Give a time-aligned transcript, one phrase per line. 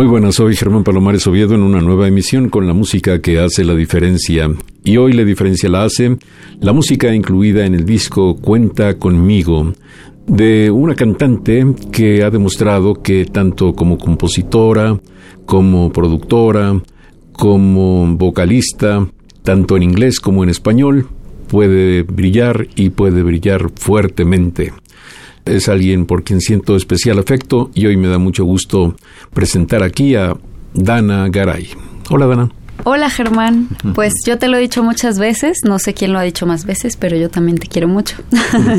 [0.00, 3.64] Muy buenas, soy Germán Palomares Oviedo en una nueva emisión con la música que hace
[3.64, 4.50] la diferencia.
[4.82, 6.16] Y hoy la diferencia la hace
[6.58, 9.74] la música incluida en el disco Cuenta conmigo
[10.26, 14.98] de una cantante que ha demostrado que tanto como compositora,
[15.44, 16.80] como productora,
[17.32, 19.06] como vocalista,
[19.42, 21.08] tanto en inglés como en español,
[21.46, 24.72] puede brillar y puede brillar fuertemente
[25.50, 28.94] es alguien por quien siento especial afecto y hoy me da mucho gusto
[29.32, 30.36] presentar aquí a
[30.74, 31.68] Dana Garay.
[32.10, 32.50] Hola Dana.
[32.84, 36.22] Hola Germán, pues yo te lo he dicho muchas veces, no sé quién lo ha
[36.22, 38.16] dicho más veces, pero yo también te quiero mucho.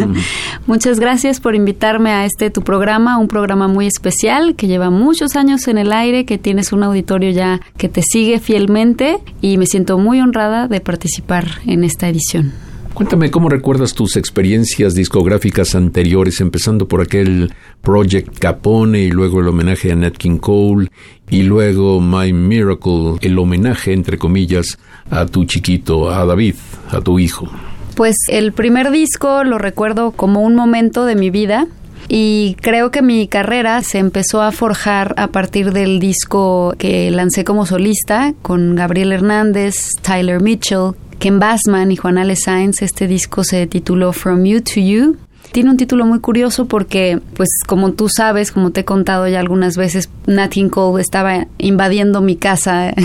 [0.66, 5.36] Muchas gracias por invitarme a este tu programa, un programa muy especial que lleva muchos
[5.36, 9.68] años en el aire, que tienes un auditorio ya que te sigue fielmente y me
[9.68, 12.71] siento muy honrada de participar en esta edición.
[12.94, 19.48] Cuéntame cómo recuerdas tus experiencias discográficas anteriores, empezando por aquel Project Capone y luego el
[19.48, 20.90] homenaje a Nat King Cole
[21.30, 24.78] y luego My Miracle, el homenaje entre comillas
[25.10, 26.56] a tu chiquito, a David,
[26.90, 27.48] a tu hijo.
[27.96, 31.68] Pues el primer disco lo recuerdo como un momento de mi vida
[32.10, 37.46] y creo que mi carrera se empezó a forjar a partir del disco que lancé
[37.46, 40.92] como solista con Gabriel Hernández, Tyler Mitchell,
[41.22, 42.34] Ken Bassman y Juan Ale.
[42.34, 45.18] Este disco se tituló From You to You.
[45.52, 49.40] Tiene un título muy curioso porque, pues como tú sabes, como te he contado ya
[49.40, 52.96] algunas veces, Nat King Cole estaba invadiendo mi casa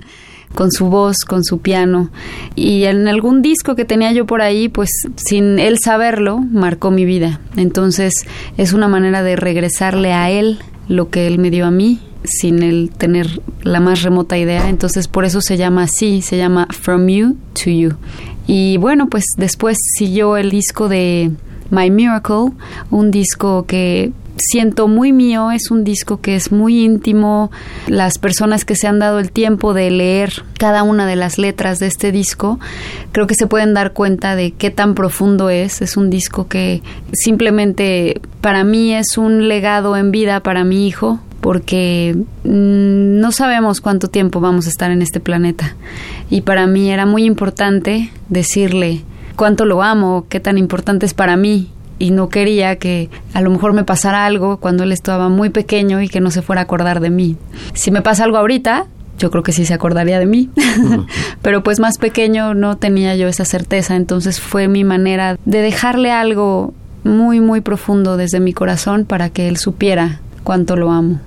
[0.54, 2.10] con su voz, con su piano.
[2.54, 7.04] Y en algún disco que tenía yo por ahí, pues sin él saberlo, marcó mi
[7.04, 7.40] vida.
[7.56, 8.12] Entonces
[8.56, 12.62] es una manera de regresarle a él lo que él me dio a mí sin
[12.62, 14.68] él tener la más remota idea.
[14.68, 17.94] Entonces por eso se llama así, se llama From You to You.
[18.46, 21.30] Y bueno, pues después siguió el disco de
[21.70, 22.52] My Miracle,
[22.90, 27.50] un disco que siento muy mío, es un disco que es muy íntimo.
[27.86, 31.78] Las personas que se han dado el tiempo de leer cada una de las letras
[31.78, 32.58] de este disco,
[33.12, 35.82] creo que se pueden dar cuenta de qué tan profundo es.
[35.82, 41.20] Es un disco que simplemente para mí es un legado en vida para mi hijo,
[41.44, 45.76] porque mm, no sabemos cuánto tiempo vamos a estar en este planeta.
[46.30, 49.02] Y para mí era muy importante decirle
[49.36, 51.70] cuánto lo amo, qué tan importante es para mí.
[51.98, 56.00] Y no quería que a lo mejor me pasara algo cuando él estaba muy pequeño
[56.00, 57.36] y que no se fuera a acordar de mí.
[57.74, 58.86] Si me pasa algo ahorita,
[59.18, 60.48] yo creo que sí se acordaría de mí.
[61.42, 66.10] Pero pues más pequeño no tenía yo esa certeza, entonces fue mi manera de dejarle
[66.10, 66.72] algo
[67.02, 71.20] muy, muy profundo desde mi corazón para que él supiera cuánto lo amo.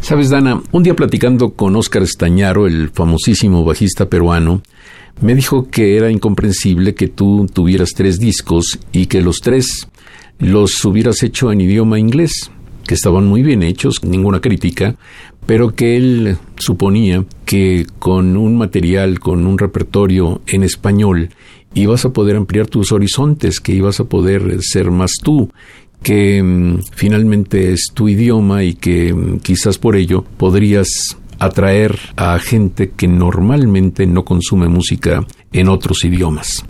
[0.00, 4.62] Sabes, Dana, un día platicando con Óscar Estañaro, el famosísimo bajista peruano,
[5.20, 9.88] me dijo que era incomprensible que tú tuvieras tres discos y que los tres
[10.38, 12.50] los hubieras hecho en idioma inglés,
[12.86, 14.96] que estaban muy bien hechos, ninguna crítica,
[15.46, 21.30] pero que él suponía que con un material, con un repertorio en español,
[21.74, 25.50] ibas a poder ampliar tus horizontes, que ibas a poder ser más tú,
[26.02, 32.38] que mm, finalmente es tu idioma y que mm, quizás por ello podrías atraer a
[32.38, 36.64] gente que normalmente no consume música en otros idiomas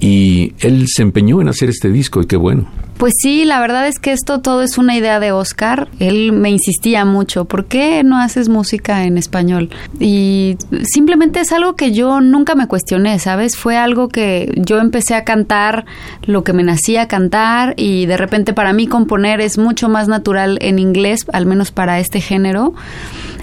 [0.00, 2.68] y él se empeñó en hacer este disco y qué bueno.
[2.98, 5.88] Pues sí, la verdad es que esto todo es una idea de Oscar.
[6.00, 9.70] Él me insistía mucho, ¿por qué no haces música en español?
[10.00, 13.56] Y simplemente es algo que yo nunca me cuestioné, ¿sabes?
[13.56, 15.86] Fue algo que yo empecé a cantar
[16.24, 20.58] lo que me nacía cantar y de repente para mí componer es mucho más natural
[20.60, 22.74] en inglés, al menos para este género.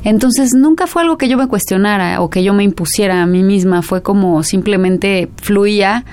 [0.03, 3.41] Entonces nunca fue algo que yo me cuestionara o que yo me impusiera a mí
[3.41, 6.03] misma, fue como simplemente fluía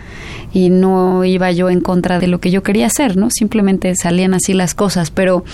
[0.53, 3.31] y no iba yo en contra de lo que yo quería hacer, ¿no?
[3.31, 5.45] Simplemente salían así las cosas, pero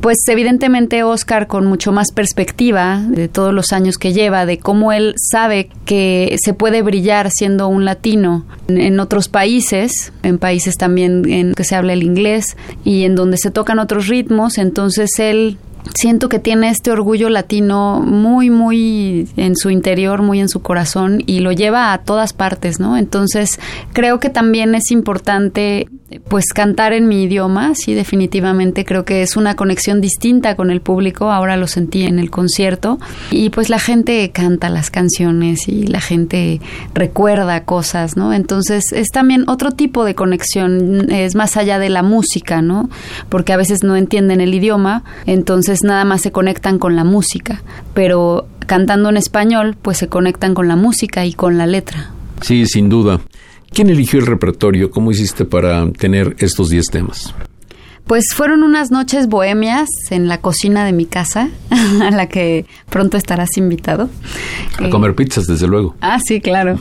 [0.00, 4.92] pues evidentemente Oscar con mucho más perspectiva de todos los años que lleva, de cómo
[4.92, 11.28] él sabe que se puede brillar siendo un latino en, otros países, en países también
[11.30, 15.58] en que se habla el inglés y en donde se tocan otros ritmos, entonces él
[15.94, 21.22] siento que tiene este orgullo latino muy, muy en su interior, muy en su corazón
[21.26, 22.96] y lo lleva a todas partes, ¿no?
[22.96, 23.60] Entonces,
[23.92, 25.88] creo que también es importante
[26.28, 30.80] pues cantar en mi idioma, sí, definitivamente creo que es una conexión distinta con el
[30.80, 33.00] público, ahora lo sentí en el concierto
[33.30, 36.60] y pues la gente canta las canciones y la gente
[36.94, 38.32] recuerda cosas, ¿no?
[38.32, 42.88] Entonces es también otro tipo de conexión, es más allá de la música, ¿no?
[43.28, 47.62] Porque a veces no entienden el idioma, entonces nada más se conectan con la música,
[47.94, 52.10] pero cantando en español pues se conectan con la música y con la letra.
[52.42, 53.20] Sí, sin duda.
[53.76, 54.90] ¿Quién eligió el repertorio?
[54.90, 57.34] ¿Cómo hiciste para tener estos 10 temas?
[58.06, 61.50] Pues fueron unas noches bohemias en la cocina de mi casa,
[62.00, 64.08] a la que pronto estarás invitado.
[64.78, 65.94] A comer pizzas, desde luego.
[66.00, 66.78] Ah, sí, claro.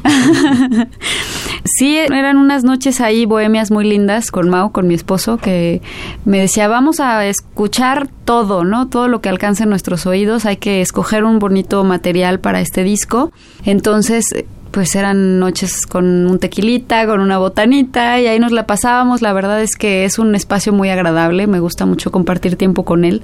[1.65, 5.81] sí, eran unas noches ahí bohemias muy lindas con Mau, con mi esposo, que
[6.23, 8.87] me decía, vamos a escuchar todo, ¿no?
[8.87, 13.33] Todo lo que alcance nuestros oídos, hay que escoger un bonito material para este disco.
[13.65, 14.29] Entonces,
[14.75, 19.21] pues eran noches con un tequilita, con una botanita y ahí nos la pasábamos.
[19.21, 23.05] La verdad es que es un espacio muy agradable, me gusta mucho compartir tiempo con
[23.05, 23.21] él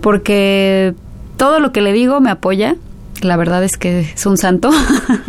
[0.00, 0.94] porque
[1.36, 2.76] todo lo que le digo me apoya
[3.22, 4.70] la verdad es que es un santo,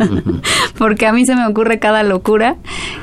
[0.78, 2.56] porque a mí se me ocurre cada locura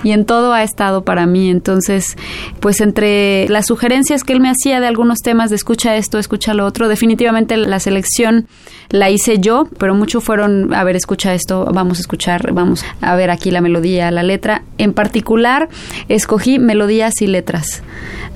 [0.04, 1.50] y en todo ha estado para mí.
[1.50, 2.18] Entonces,
[2.60, 6.54] pues entre las sugerencias que él me hacía de algunos temas de escucha esto, escucha
[6.54, 8.48] lo otro, definitivamente la selección
[8.90, 13.16] la hice yo, pero mucho fueron, a ver, escucha esto, vamos a escuchar, vamos a
[13.16, 14.64] ver aquí la melodía, la letra.
[14.78, 15.70] En particular,
[16.08, 17.84] escogí melodías y letras.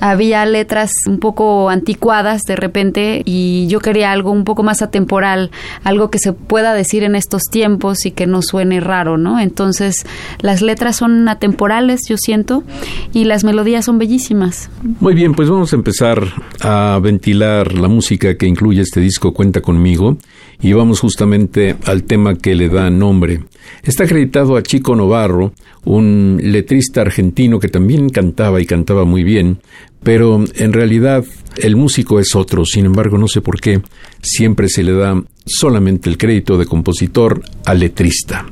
[0.00, 5.50] Había letras un poco anticuadas de repente y yo quería algo un poco más atemporal,
[5.84, 9.40] algo que se pueda decir en estos tiempos y que no suene raro, ¿no?
[9.40, 10.06] Entonces,
[10.40, 12.64] las letras son atemporales, yo siento,
[13.12, 14.70] y las melodías son bellísimas.
[15.00, 16.22] Muy bien, pues vamos a empezar
[16.60, 20.16] a ventilar la música que incluye este disco Cuenta conmigo
[20.60, 23.40] y vamos justamente al tema que le da nombre.
[23.82, 25.52] Está acreditado a Chico Novarro,
[25.84, 29.60] un letrista argentino que también cantaba y cantaba muy bien,
[30.02, 31.24] pero en realidad
[31.56, 33.80] el músico es otro, sin embargo no sé por qué
[34.22, 38.46] siempre se le da solamente el crédito de compositor al letrista.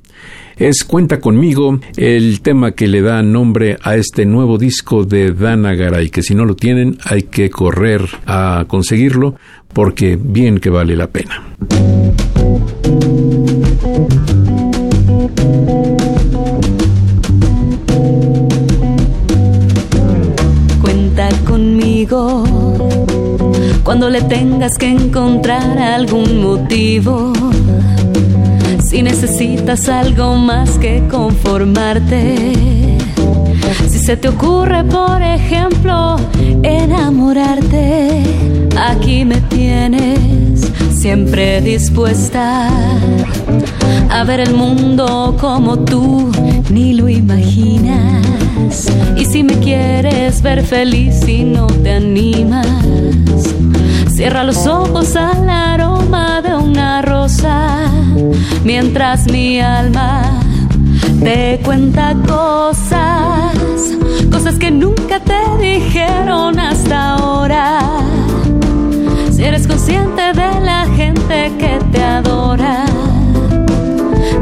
[0.56, 5.74] Es Cuenta conmigo, el tema que le da nombre a este nuevo disco de Dana
[5.74, 9.36] Garay, que si no lo tienen hay que correr a conseguirlo
[9.72, 11.44] porque bien que vale la pena.
[23.88, 27.32] Cuando le tengas que encontrar algún motivo
[28.86, 32.98] si necesitas algo más que conformarte.
[33.88, 36.16] Si se te ocurre, por ejemplo,
[36.62, 38.24] enamorarte,
[38.76, 42.68] aquí me tienes siempre dispuesta
[44.10, 46.30] a ver el mundo como tú
[46.68, 48.22] ni lo imaginas.
[49.16, 52.66] Y si me quieres ver feliz y no te animas,
[54.18, 57.88] cierra los ojos al aroma de una rosa
[58.64, 60.40] mientras mi alma
[61.22, 63.54] te cuenta cosas,
[64.28, 67.78] cosas que nunca te dijeron hasta ahora.
[69.30, 72.86] Si eres consciente de la gente que te adora,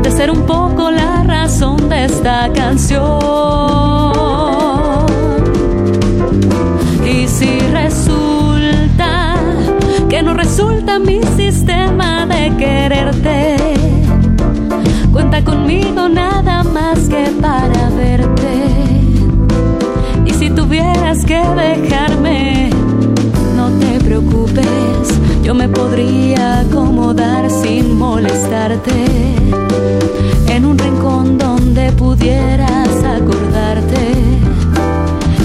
[0.02, 4.45] de ser un poco la razón de esta canción.
[11.00, 13.56] Mi sistema de quererte,
[15.12, 18.66] Cuenta conmigo nada más que para verte.
[20.24, 22.70] Y si tuvieras que dejarme,
[23.56, 25.08] no te preocupes,
[25.42, 29.04] yo me podría acomodar sin molestarte.
[30.48, 34.12] En un rincón donde pudieras acordarte.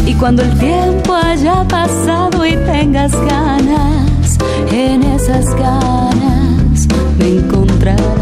[0.05, 4.10] Y cuando el tiempo haya pasado y tengas ganas,
[4.71, 8.21] en esas ganas me encontrarás.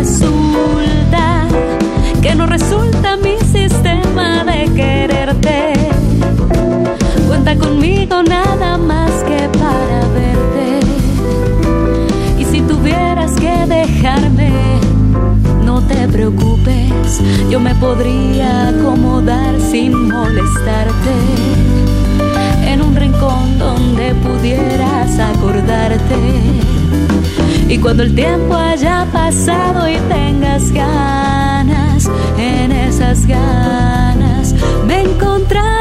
[0.00, 1.46] resulta,
[2.22, 5.74] que no resulta mi sistema de quererte.
[7.28, 10.80] Cuenta conmigo nada más que para verte.
[12.38, 14.52] Y si tuvieras que dejarme,
[15.66, 21.14] no te preocupes, yo me podría acomodar sin molestarte
[22.64, 26.16] en un rincón donde pudieras acordarte
[27.70, 34.52] y cuando el tiempo haya pasado y tengas ganas, en esas ganas
[34.88, 35.79] me encontrarás.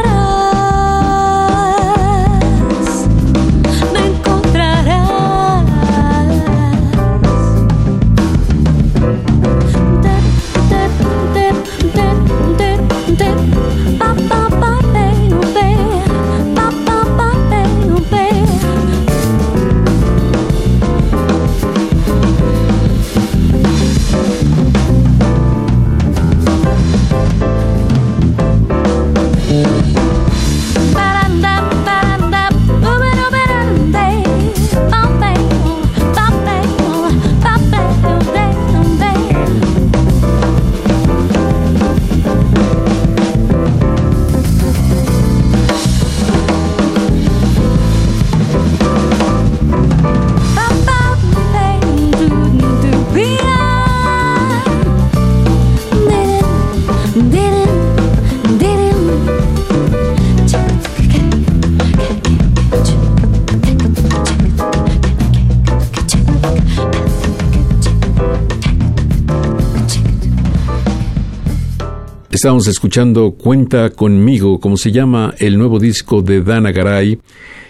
[72.40, 77.20] Estamos escuchando Cuenta conmigo, como se llama el nuevo disco de Dana Garay,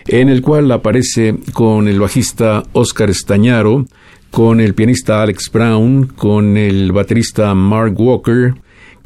[0.06, 3.88] en el cual aparece con el bajista Oscar Estañaro,
[4.30, 8.54] con el pianista Alex Brown, con el baterista Mark Walker,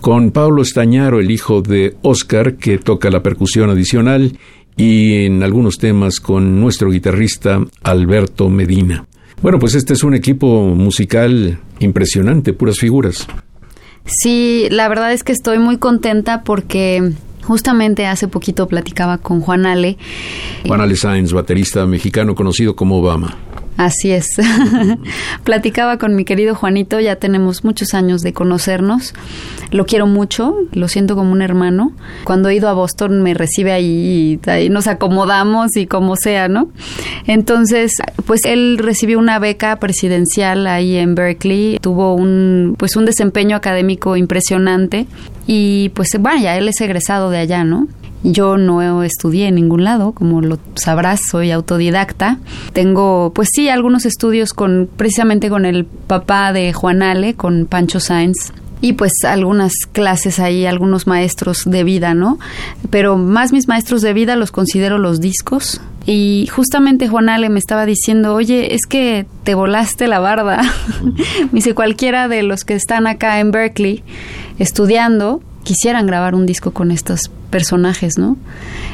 [0.01, 4.37] con Pablo Estañaro, el hijo de Oscar, que toca la percusión adicional,
[4.75, 9.05] y en algunos temas con nuestro guitarrista Alberto Medina.
[9.41, 13.25] Bueno, pues este es un equipo musical impresionante, puras figuras.
[14.05, 19.65] Sí, la verdad es que estoy muy contenta porque Justamente hace poquito platicaba con Juan
[19.65, 19.97] Ale.
[20.65, 23.35] Juan Ale Sainz, baterista mexicano conocido como Obama.
[23.77, 24.27] Así es.
[25.43, 29.13] Platicaba con mi querido Juanito, ya tenemos muchos años de conocernos.
[29.71, 31.91] Lo quiero mucho, lo siento como un hermano.
[32.23, 36.47] Cuando he ido a Boston me recibe ahí y ahí nos acomodamos y como sea,
[36.47, 36.69] ¿no?
[37.25, 37.93] Entonces,
[38.27, 44.15] pues él recibió una beca presidencial ahí en Berkeley, tuvo un pues un desempeño académico
[44.15, 45.07] impresionante
[45.47, 47.87] y pues vaya, él es egresado de allá, ¿no?
[48.23, 52.39] Yo no estudié en ningún lado, como lo sabrás, soy autodidacta.
[52.71, 57.99] Tengo, pues sí, algunos estudios con precisamente con el papá de Juan Ale, con Pancho
[57.99, 58.53] Sainz,
[58.83, 62.37] y pues algunas clases ahí, algunos maestros de vida, ¿no?
[62.89, 65.79] Pero más mis maestros de vida los considero los discos.
[66.05, 70.61] Y justamente Juan Ale me estaba diciendo, oye, es que te volaste la barda.
[71.45, 74.03] me dice, cualquiera de los que están acá en Berkeley
[74.59, 78.37] estudiando, quisieran grabar un disco con estos personajes, ¿no?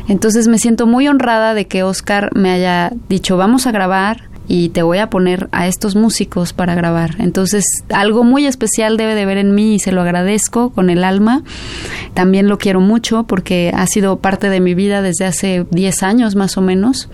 [0.07, 4.69] Entonces me siento muy honrada de que Oscar me haya dicho, vamos a grabar, y
[4.69, 7.15] te voy a poner a estos músicos para grabar.
[7.19, 7.63] Entonces,
[7.93, 11.43] algo muy especial debe de ver en mí y se lo agradezco con el alma.
[12.15, 16.35] También lo quiero mucho porque ha sido parte de mi vida desde hace 10 años
[16.35, 17.09] más o menos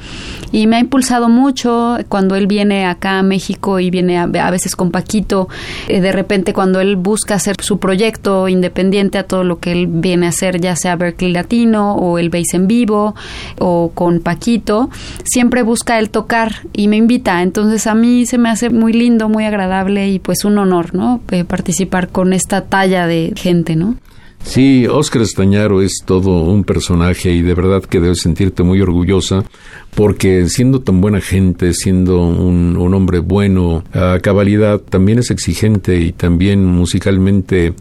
[0.54, 4.78] y me ha impulsado mucho cuando él viene acá a México y viene a, veces
[4.78, 5.50] con Paquito,
[5.90, 9.88] eh, de repente cuando él busca hacer su proyecto independiente a todo lo que él
[9.88, 13.16] viene a hacer, ya sea Berkeley Latino o el bass en vivo
[13.60, 14.90] o con Paquito,
[15.26, 19.30] siempre busca el tocar y me invita entonces a mí se me hace muy lindo,
[19.30, 21.22] muy agradable y pues un honor, ¿no?
[21.32, 23.96] Eh, participar con esta talla de gente, ¿no?
[24.46, 29.44] Sí, Oscar Estañaro es todo un personaje y de verdad que debes sentirte muy orgullosa
[29.96, 36.12] porque siendo tan buena gente, siendo un, hombre bueno, a cabalidad, también es exigente y
[36.12, 37.74] también musicalmente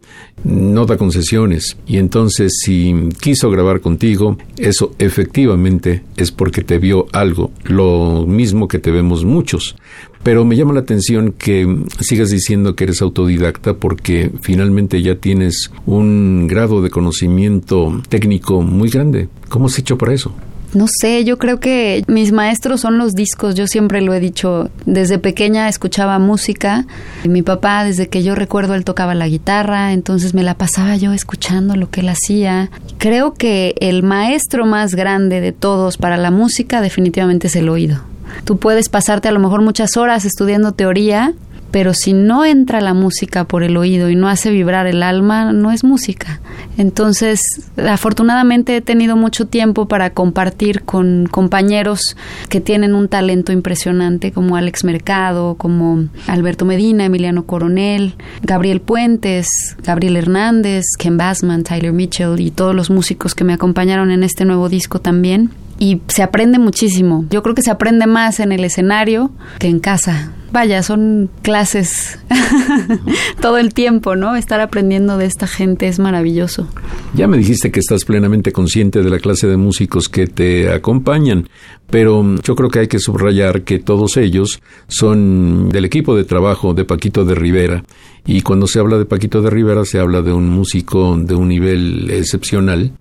[0.42, 1.76] no da concesiones.
[1.86, 8.68] Y entonces si quiso grabar contigo, eso efectivamente es porque te vio algo, lo mismo
[8.68, 9.76] que te vemos muchos.
[10.24, 15.70] Pero me llama la atención que sigas diciendo que eres autodidacta porque finalmente ya tienes
[15.84, 19.28] un grado de conocimiento técnico muy grande.
[19.50, 20.34] ¿Cómo has hecho para eso?
[20.72, 24.70] No sé, yo creo que mis maestros son los discos, yo siempre lo he dicho,
[24.86, 26.84] desde pequeña escuchaba música,
[27.28, 31.12] mi papá desde que yo recuerdo él tocaba la guitarra, entonces me la pasaba yo
[31.12, 32.70] escuchando lo que él hacía.
[32.98, 38.00] Creo que el maestro más grande de todos para la música definitivamente es el oído.
[38.44, 41.34] Tú puedes pasarte a lo mejor muchas horas estudiando teoría,
[41.74, 45.52] pero si no entra la música por el oído y no hace vibrar el alma,
[45.52, 46.40] no es música.
[46.78, 47.40] Entonces,
[47.76, 52.16] afortunadamente he tenido mucho tiempo para compartir con compañeros
[52.48, 59.48] que tienen un talento impresionante, como Alex Mercado, como Alberto Medina, Emiliano Coronel, Gabriel Puentes,
[59.82, 64.44] Gabriel Hernández, Ken Bassman, Tyler Mitchell y todos los músicos que me acompañaron en este
[64.44, 65.50] nuevo disco también.
[65.78, 67.26] Y se aprende muchísimo.
[67.30, 72.16] Yo creo que se aprende más en el escenario que en casa vaya, son clases
[73.42, 74.36] todo el tiempo, ¿no?
[74.36, 76.68] Estar aprendiendo de esta gente es maravilloso.
[77.12, 81.48] Ya me dijiste que estás plenamente consciente de la clase de músicos que te acompañan,
[81.90, 86.72] pero yo creo que hay que subrayar que todos ellos son del equipo de trabajo
[86.72, 87.84] de Paquito de Rivera
[88.24, 91.48] y cuando se habla de Paquito de Rivera se habla de un músico de un
[91.48, 92.92] nivel excepcional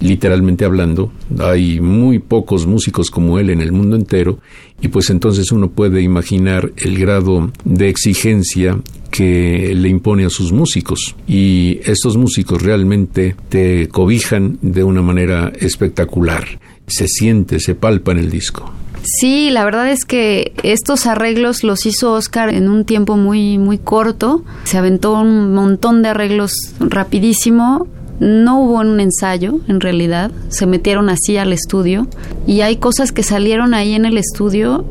[0.00, 1.12] literalmente hablando.
[1.38, 4.38] Hay muy pocos músicos como él en el mundo entero
[4.80, 8.78] y pues entonces uno puede imaginar el grado de exigencia
[9.10, 15.52] que le impone a sus músicos y estos músicos realmente te cobijan de una manera
[15.58, 16.44] espectacular.
[16.86, 18.72] Se siente, se palpa en el disco.
[19.04, 23.78] Sí, la verdad es que estos arreglos los hizo Oscar en un tiempo muy muy
[23.78, 24.42] corto.
[24.64, 27.86] Se aventó un montón de arreglos rapidísimo
[28.20, 32.06] no hubo un ensayo, en realidad, se metieron así al estudio
[32.46, 34.84] y hay cosas que salieron ahí en el estudio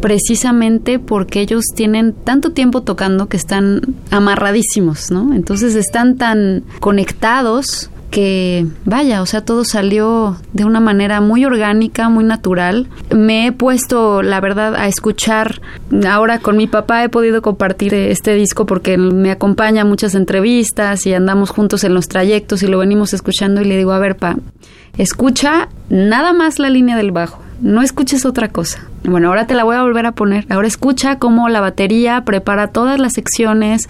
[0.00, 5.32] precisamente porque ellos tienen tanto tiempo tocando que están amarradísimos, ¿no?
[5.32, 12.08] Entonces están tan conectados que vaya, o sea, todo salió de una manera muy orgánica,
[12.08, 12.86] muy natural.
[13.12, 15.60] Me he puesto, la verdad, a escuchar.
[16.08, 21.04] Ahora con mi papá he podido compartir este disco porque me acompaña a muchas entrevistas
[21.06, 24.16] y andamos juntos en los trayectos y lo venimos escuchando y le digo, a ver,
[24.16, 24.36] pa,
[24.96, 28.86] escucha nada más la línea del bajo, no escuches otra cosa.
[29.04, 30.46] Bueno, ahora te la voy a volver a poner.
[30.48, 33.88] Ahora escucha cómo la batería prepara todas las secciones,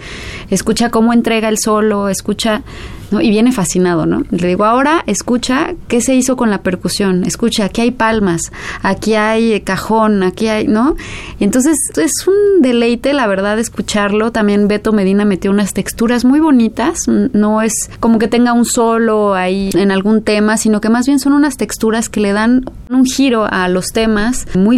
[0.49, 2.63] escucha cómo entrega el solo, escucha
[3.11, 4.23] y viene fascinado, ¿no?
[4.31, 8.51] Le digo, ahora escucha qué se hizo con la percusión, escucha, aquí hay palmas,
[8.81, 10.95] aquí hay cajón, aquí hay, ¿no?
[11.39, 14.31] Y entonces es un deleite, la verdad, escucharlo.
[14.31, 19.33] También Beto Medina metió unas texturas muy bonitas, no es como que tenga un solo
[19.33, 23.05] ahí en algún tema, sino que más bien son unas texturas que le dan un
[23.05, 24.77] giro a los temas muy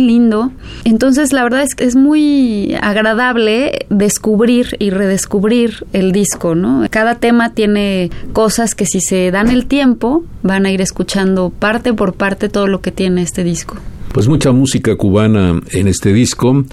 [0.83, 6.85] Entonces, la verdad es que es muy agradable descubrir y redescubrir el disco, ¿no?
[6.89, 11.93] Cada tema tiene cosas que si se dan el tiempo van a ir escuchando parte
[11.93, 13.75] por parte todo lo que tiene este disco.
[14.13, 16.65] Pues mucha música cubana en este disco,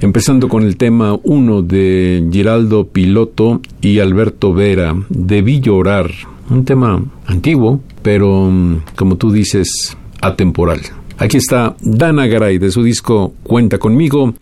[0.00, 6.10] empezando con el tema 1 de Giraldo Piloto y Alberto Vera, Debí llorar,
[6.50, 8.50] un tema antiguo, pero
[8.96, 10.80] como tú dices, atemporal.
[11.18, 14.34] Aquí está Dana Garay de su disco Cuenta conmigo,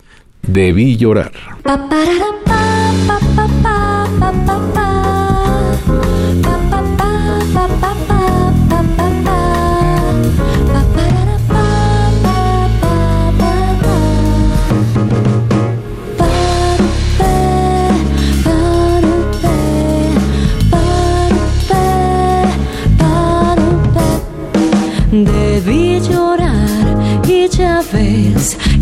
[0.42, 1.32] Debí llorar.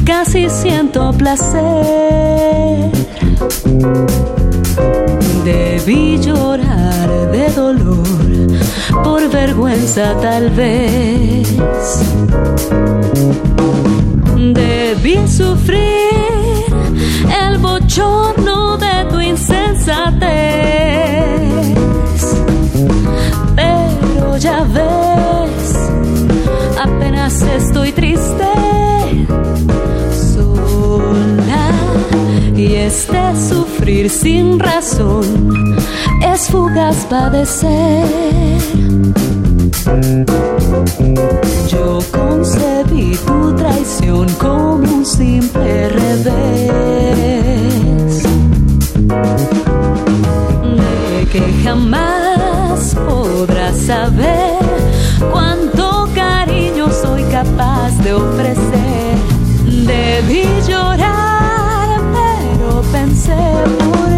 [0.09, 2.91] Casi siento placer.
[5.45, 8.27] Debí llorar de dolor,
[9.05, 11.47] por vergüenza tal vez.
[14.55, 16.65] Debí sufrir
[17.43, 20.33] el bochorno de tu insensatez.
[23.55, 25.77] Pero ya ves,
[26.83, 28.58] apenas estoy triste
[32.59, 35.77] y este sufrir sin razón
[36.23, 38.05] es es fugaz padecer.
[41.69, 46.25] Yo concebí tu traición como un simple revés.
[51.15, 54.59] De que jamás podrás saber
[55.31, 59.17] cuánto cariño soy capaz de ofrecer.
[59.87, 61.18] Debí llorar,
[63.29, 64.18] se.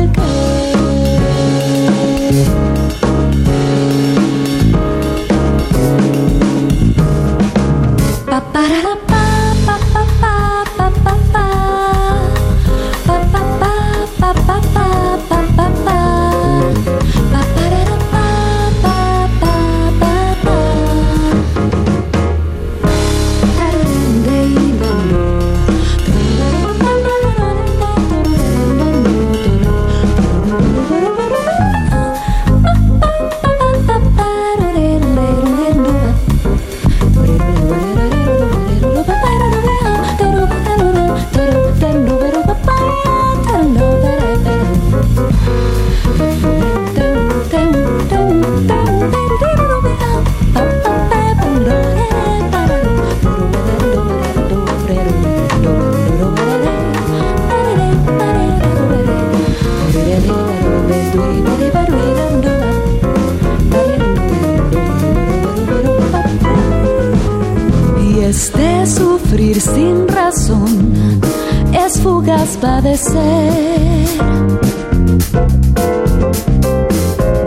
[72.59, 74.07] Pero pensé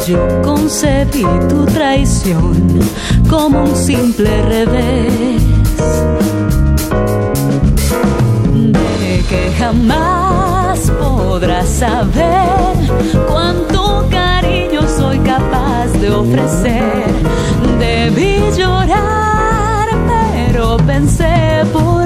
[0.08, 2.80] Yo concebí tu traición
[3.30, 5.42] como un simple revés.
[8.52, 12.76] De que jamás podrás saber
[13.30, 17.06] cuánto cariño soy capaz de ofrecer.
[17.80, 19.88] Debí llorar,
[20.34, 22.03] pero pensé por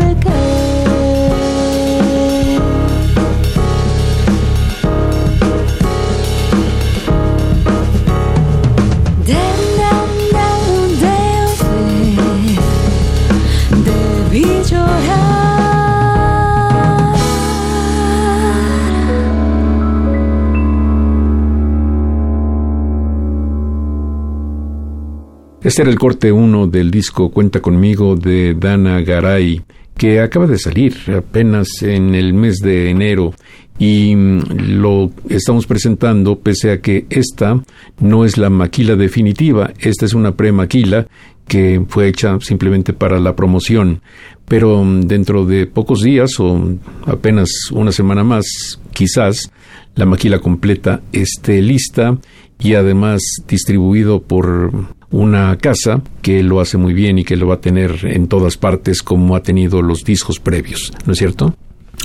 [25.77, 29.61] Este era el corte 1 del disco Cuenta conmigo de Dana Garay,
[29.95, 33.35] que acaba de salir apenas en el mes de enero.
[33.77, 37.61] Y mm, lo estamos presentando pese a que esta
[37.99, 41.05] no es la maquila definitiva, esta es una pre-maquila
[41.47, 44.01] que fue hecha simplemente para la promoción,
[44.47, 46.59] pero mm, dentro de pocos días o
[47.05, 49.51] apenas una semana más, quizás,
[49.93, 52.17] la maquila completa esté lista
[52.59, 57.55] y además distribuido por una casa que lo hace muy bien y que lo va
[57.55, 61.55] a tener en todas partes como ha tenido los discos previos, ¿no es cierto?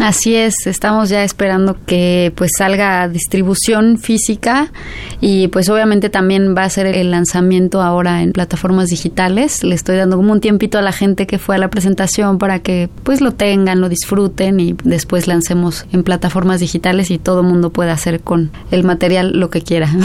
[0.01, 4.73] Así es, estamos ya esperando que pues salga distribución física
[5.21, 9.63] y pues obviamente también va a ser el lanzamiento ahora en plataformas digitales.
[9.63, 12.61] Le estoy dando como un tiempito a la gente que fue a la presentación para
[12.61, 17.69] que pues lo tengan, lo disfruten y después lancemos en plataformas digitales y todo mundo
[17.69, 19.93] pueda hacer con el material lo que quiera.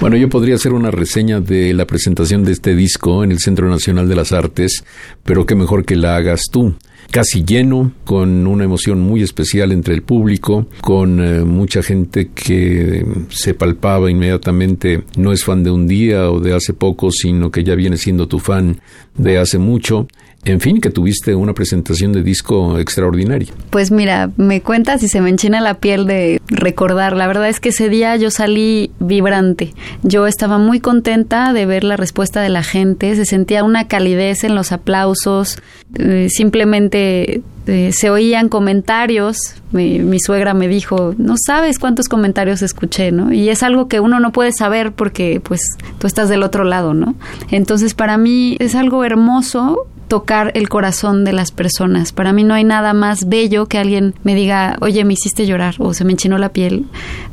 [0.00, 3.68] Bueno, yo podría hacer una reseña de la presentación de este disco en el Centro
[3.68, 4.84] Nacional de las Artes,
[5.24, 6.76] pero qué mejor que la hagas tú
[7.10, 13.04] casi lleno, con una emoción muy especial entre el público, con eh, mucha gente que
[13.30, 17.64] se palpaba inmediatamente, no es fan de un día o de hace poco, sino que
[17.64, 18.80] ya viene siendo tu fan
[19.16, 20.06] de hace mucho.
[20.48, 23.52] En fin, que tuviste una presentación de disco extraordinaria.
[23.68, 27.14] Pues mira, me cuentas y se me enchina la piel de recordar.
[27.14, 29.74] La verdad es que ese día yo salí vibrante.
[30.02, 33.14] Yo estaba muy contenta de ver la respuesta de la gente.
[33.14, 35.58] Se sentía una calidez en los aplausos.
[35.98, 39.54] Eh, simplemente eh, se oían comentarios.
[39.72, 43.34] Mi, mi, suegra me dijo, no sabes cuántos comentarios escuché, ¿no?
[43.34, 46.94] Y es algo que uno no puede saber porque pues tú estás del otro lado,
[46.94, 47.16] ¿no?
[47.50, 52.12] Entonces para mí es algo hermoso tocar el corazón de las personas.
[52.12, 55.76] Para mí no hay nada más bello que alguien me diga, oye, me hiciste llorar
[55.78, 56.86] o se me enchinó la piel.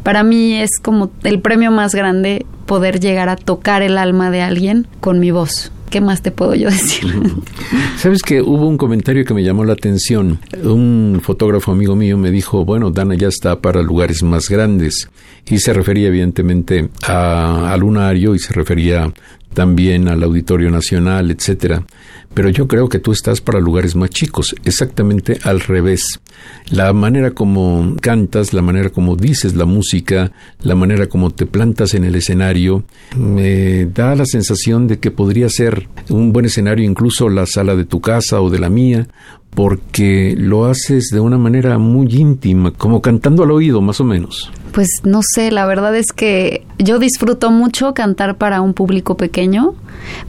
[0.04, 4.42] Para mí es como el premio más grande poder llegar a tocar el alma de
[4.42, 5.72] alguien con mi voz.
[5.90, 7.06] ¿Qué más te puedo yo decir?
[7.98, 10.40] Sabes que hubo un comentario que me llamó la atención.
[10.64, 15.10] Un fotógrafo amigo mío me dijo, bueno, Dana ya está para lugares más grandes.
[15.48, 19.14] Y se refería evidentemente a, a Lunario y se refería
[19.54, 21.84] también al Auditorio Nacional, etcétera.
[22.36, 26.20] Pero yo creo que tú estás para lugares más chicos, exactamente al revés.
[26.70, 31.94] La manera como cantas, la manera como dices la música, la manera como te plantas
[31.94, 32.84] en el escenario,
[33.18, 37.86] me da la sensación de que podría ser un buen escenario incluso la sala de
[37.86, 39.08] tu casa o de la mía,
[39.56, 44.52] porque lo haces de una manera muy íntima, como cantando al oído más o menos.
[44.74, 49.74] Pues no sé, la verdad es que yo disfruto mucho cantar para un público pequeño,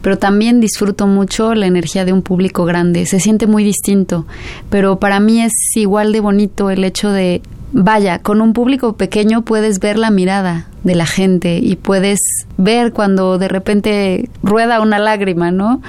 [0.00, 3.06] pero también disfruto mucho la energía de un público grande.
[3.06, 4.24] Se siente muy distinto,
[4.70, 9.42] pero para mí es igual de bonito el hecho de vaya, con un público pequeño
[9.42, 12.20] puedes ver la mirada de la gente y puedes
[12.56, 15.82] ver cuando de repente rueda una lágrima, ¿no?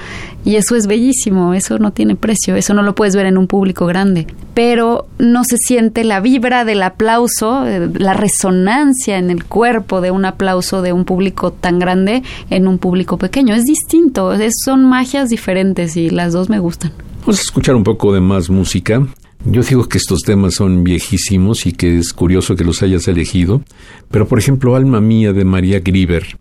[0.44, 3.46] Y eso es bellísimo, eso no tiene precio, eso no lo puedes ver en un
[3.46, 9.44] público grande, pero no se siente la vibra del aplauso, eh, la resonancia en el
[9.44, 14.32] cuerpo de un aplauso de un público tan grande en un público pequeño, es distinto,
[14.64, 16.92] son magias diferentes y las dos me gustan.
[17.20, 19.06] Vamos a escuchar un poco de más música.
[19.50, 23.62] Yo digo que estos temas son viejísimos y que es curioso que los hayas elegido,
[24.10, 26.36] pero por ejemplo Alma Mía de María Grieber.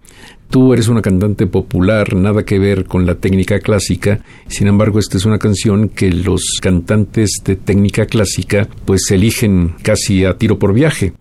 [0.50, 5.16] Tú eres una cantante popular, nada que ver con la técnica clásica, sin embargo esta
[5.16, 10.74] es una canción que los cantantes de técnica clásica pues eligen casi a tiro por
[10.74, 11.14] viaje.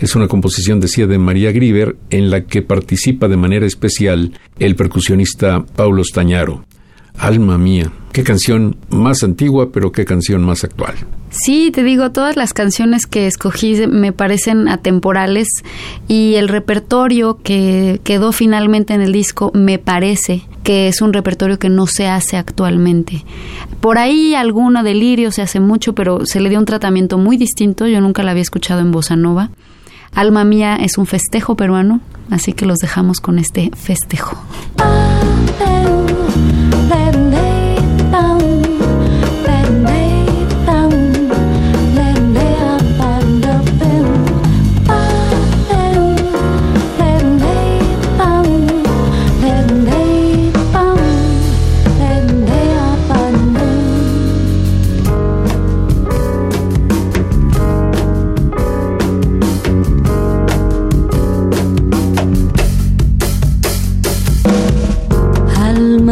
[0.00, 4.74] Es una composición, decía, de María Grieber, en la que participa de manera especial el
[4.74, 6.64] percusionista Paulo Stañaro.
[7.18, 10.94] Alma mía, qué canción más antigua, pero qué canción más actual.
[11.28, 15.48] Sí, te digo, todas las canciones que escogí me parecen atemporales
[16.08, 21.58] y el repertorio que quedó finalmente en el disco me parece que es un repertorio
[21.58, 23.22] que no se hace actualmente.
[23.82, 27.86] Por ahí alguno delirio se hace mucho, pero se le dio un tratamiento muy distinto,
[27.86, 29.50] yo nunca la había escuchado en bossa nova.
[30.14, 32.00] Alma mía es un festejo peruano,
[32.30, 34.42] así que los dejamos con este festejo.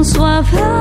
[0.00, 0.79] con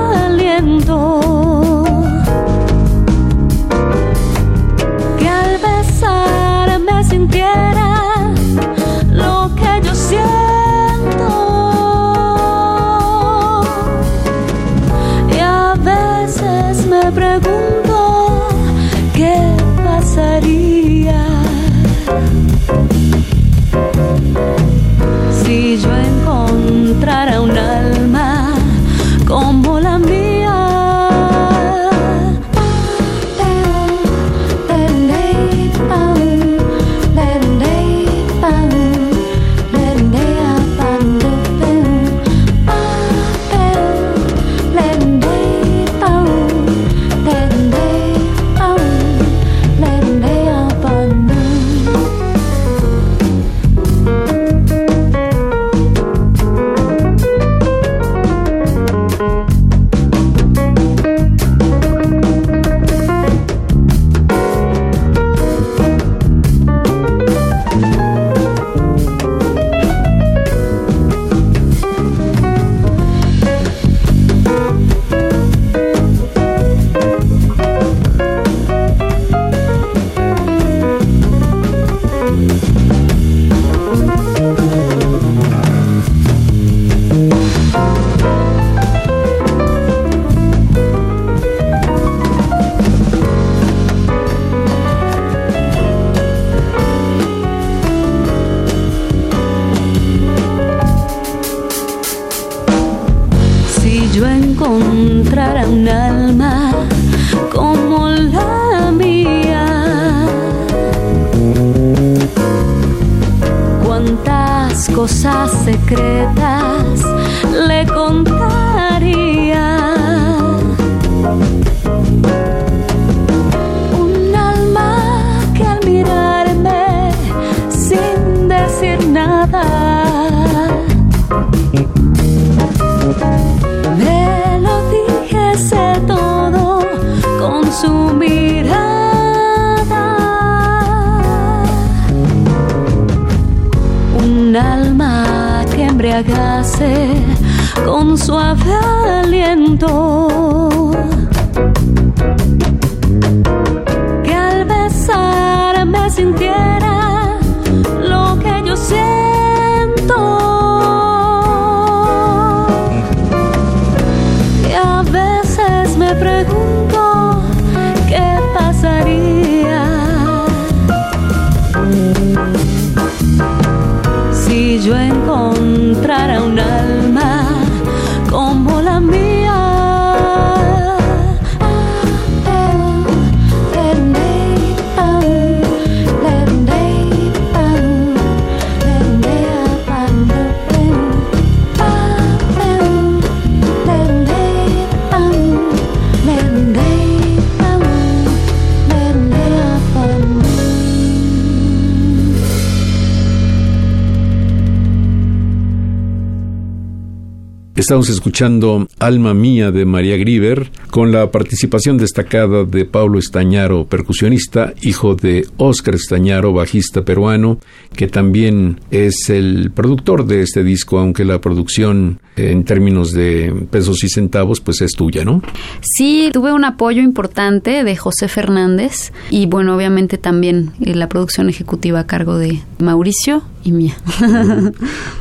[207.89, 214.75] Estamos escuchando Alma Mía de María Grieber con la participación destacada de Pablo Estañaro, percusionista,
[214.83, 217.57] hijo de Óscar Estañaro, bajista peruano,
[217.95, 224.03] que también es el productor de este disco, aunque la producción en términos de pesos
[224.03, 225.41] y centavos pues es tuya, ¿no?
[225.81, 231.49] Sí, tuve un apoyo importante de José Fernández y bueno, obviamente también eh, la producción
[231.49, 233.97] ejecutiva a cargo de Mauricio y mía.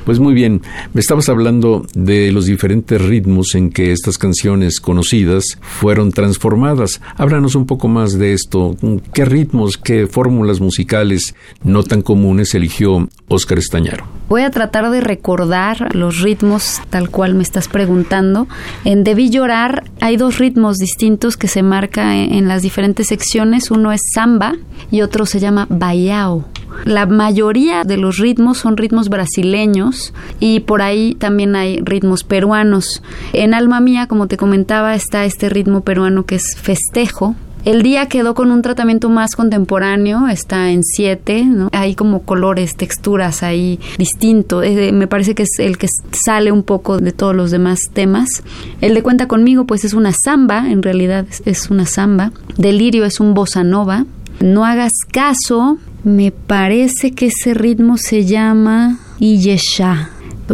[0.09, 0.63] Pues muy bien,
[0.95, 7.03] me estabas hablando de los diferentes ritmos en que estas canciones conocidas fueron transformadas.
[7.19, 8.75] Háblanos un poco más de esto.
[9.13, 14.07] ¿Qué ritmos, qué fórmulas musicales no tan comunes eligió Óscar Estañaro?
[14.31, 18.49] Voy a tratar de recordar los ritmos tal cual me estás preguntando.
[18.87, 23.71] En Debí llorar hay dos ritmos distintos que se marca en, en las diferentes secciones.
[23.71, 24.55] Uno es samba
[24.91, 26.47] y otro se llama baiao.
[26.85, 33.03] La mayoría de los ritmos son ritmos brasileños y por ahí también hay ritmos peruanos.
[33.33, 38.07] En Alma Mía, como te comentaba, está este ritmo peruano que es festejo, el día
[38.07, 41.69] quedó con un tratamiento más contemporáneo, está en 7, ¿no?
[41.73, 44.63] hay como colores, texturas ahí distinto.
[44.63, 48.43] Eh, me parece que es el que sale un poco de todos los demás temas.
[48.81, 52.33] El de Cuenta conmigo, pues es una samba, en realidad es una samba.
[52.57, 54.07] Delirio es un bossa nova.
[54.41, 60.11] No hagas caso, me parece que ese ritmo se llama Iyesha.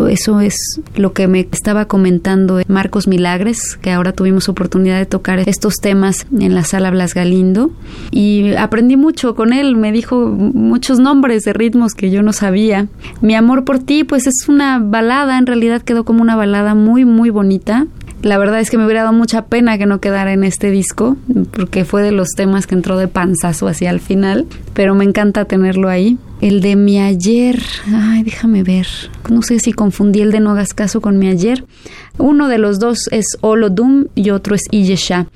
[0.09, 5.38] Eso es lo que me estaba comentando Marcos Milagres, que ahora tuvimos oportunidad de tocar
[5.49, 7.70] estos temas en la sala Blas Galindo.
[8.11, 12.88] Y aprendí mucho con él, me dijo muchos nombres de ritmos que yo no sabía.
[13.20, 17.05] Mi amor por ti, pues es una balada, en realidad quedó como una balada muy,
[17.05, 17.87] muy bonita.
[18.25, 21.18] La verdad es que me hubiera dado mucha pena que no quedara en este disco,
[21.52, 25.44] porque fue de los temas que entró de panzazo hacia el final, pero me encanta
[25.44, 26.16] tenerlo ahí.
[26.40, 28.87] El de mi ayer, ay, déjame ver,
[29.29, 31.66] no sé si confundí el de no hagas caso con mi ayer.
[32.16, 35.27] Uno de los dos es Olodum y otro es Iyesha.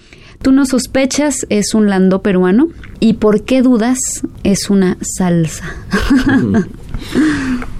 [0.41, 2.68] Tú no sospechas es un landó peruano
[3.01, 3.99] y por qué dudas
[4.45, 5.74] es una salsa.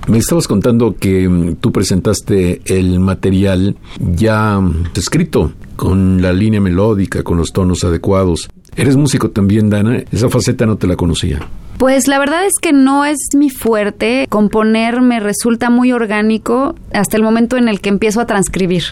[0.09, 6.61] Me estabas contando que mm, tú presentaste el material ya mm, escrito con la línea
[6.61, 8.49] melódica, con los tonos adecuados.
[8.75, 10.03] ¿Eres músico también, Dana?
[10.11, 11.41] Esa faceta no te la conocía.
[11.79, 14.26] Pues la verdad es que no es mi fuerte.
[14.29, 18.83] Componer me resulta muy orgánico hasta el momento en el que empiezo a transcribir.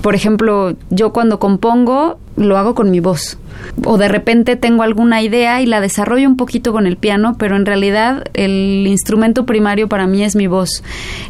[0.00, 3.36] Por ejemplo, yo cuando compongo lo hago con mi voz.
[3.84, 7.56] O de repente tengo alguna idea y la desarrollo un poquito con el piano, pero
[7.56, 10.82] en realidad el instrumento primario para mí es mi voz.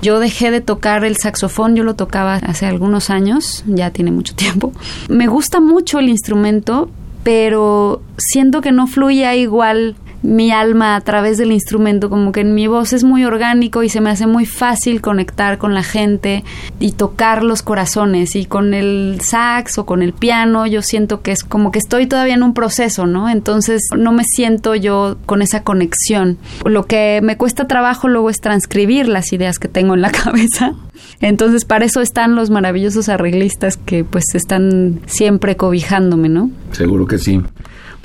[0.03, 4.37] Yo dejé de tocar el saxofón, yo lo tocaba hace algunos años, ya tiene mucho
[4.37, 4.73] tiempo.
[5.09, 6.89] Me gusta mucho el instrumento,
[7.25, 12.55] pero siento que no fluye igual mi alma a través del instrumento, como que en
[12.55, 16.45] mi voz es muy orgánico y se me hace muy fácil conectar con la gente
[16.79, 21.33] y tocar los corazones y con el sax o con el piano yo siento que
[21.33, 23.29] es como que estoy todavía en un proceso, ¿no?
[23.29, 26.39] Entonces no me siento yo con esa conexión.
[26.65, 30.75] Lo que me cuesta trabajo luego es transcribir las ideas que tengo en la cabeza
[31.21, 36.51] Entonces, para eso están los maravillosos arreglistas que pues están siempre cobijándome, ¿no?
[36.73, 37.41] Seguro que sí.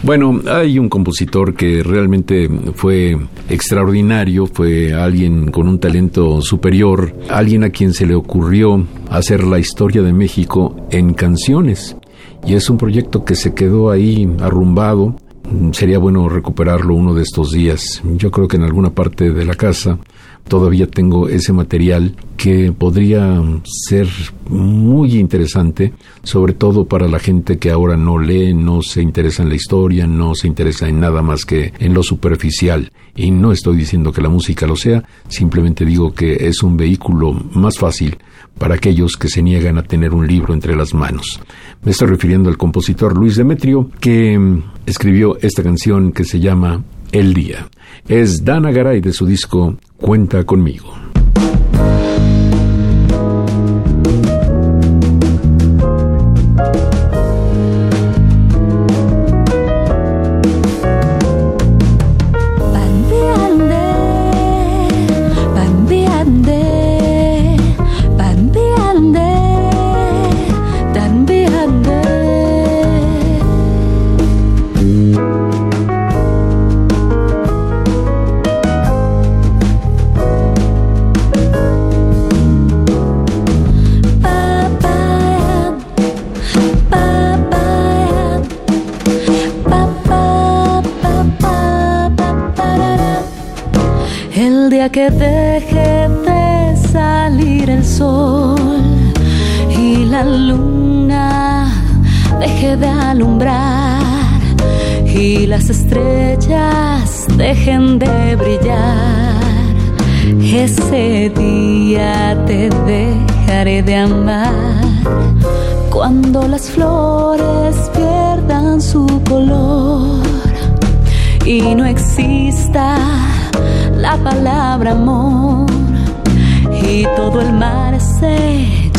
[0.04, 3.18] Bueno, hay un compositor que realmente fue
[3.50, 9.58] extraordinario, fue alguien con un talento superior, alguien a quien se le ocurrió hacer la
[9.58, 11.96] historia de México en canciones.
[12.46, 15.16] Y es un proyecto que se quedó ahí arrumbado.
[15.72, 18.04] Sería bueno recuperarlo uno de estos días.
[18.18, 19.98] Yo creo que en alguna parte de la casa
[20.48, 23.42] todavía tengo ese material que podría
[23.88, 24.08] ser
[24.50, 25.94] muy interesante,
[26.24, 30.06] sobre todo para la gente que ahora no lee, no se interesa en la historia,
[30.06, 32.92] no se interesa en nada más que en lo superficial.
[33.16, 37.32] Y no estoy diciendo que la música lo sea, simplemente digo que es un vehículo
[37.54, 38.18] más fácil
[38.58, 41.40] para aquellos que se niegan a tener un libro entre las manos.
[41.84, 44.40] Me estoy refiriendo al compositor Luis Demetrio, que
[44.86, 47.68] escribió esta canción que se llama El Día.
[48.08, 50.94] Es Dana Garay de su disco Cuenta conmigo.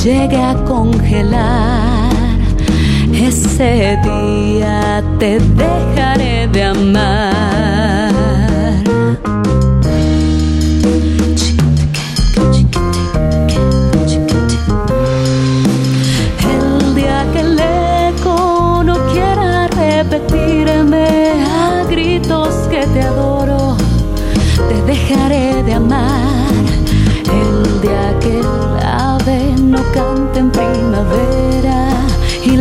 [0.07, 2.13] Llegue a congelar.
[3.13, 8.06] Ese día te dejaré de amar.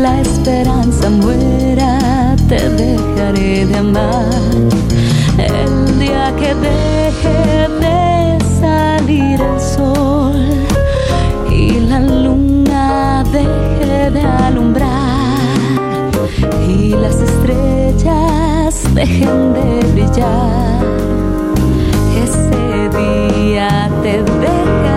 [0.05, 4.29] La esperanza muera, te dejaré de amar.
[5.37, 7.39] El día que deje
[7.83, 10.37] de salir el sol
[11.49, 15.39] y la luna deje de alumbrar
[16.69, 20.85] y las estrellas dejen de brillar
[22.97, 24.94] día te dejaré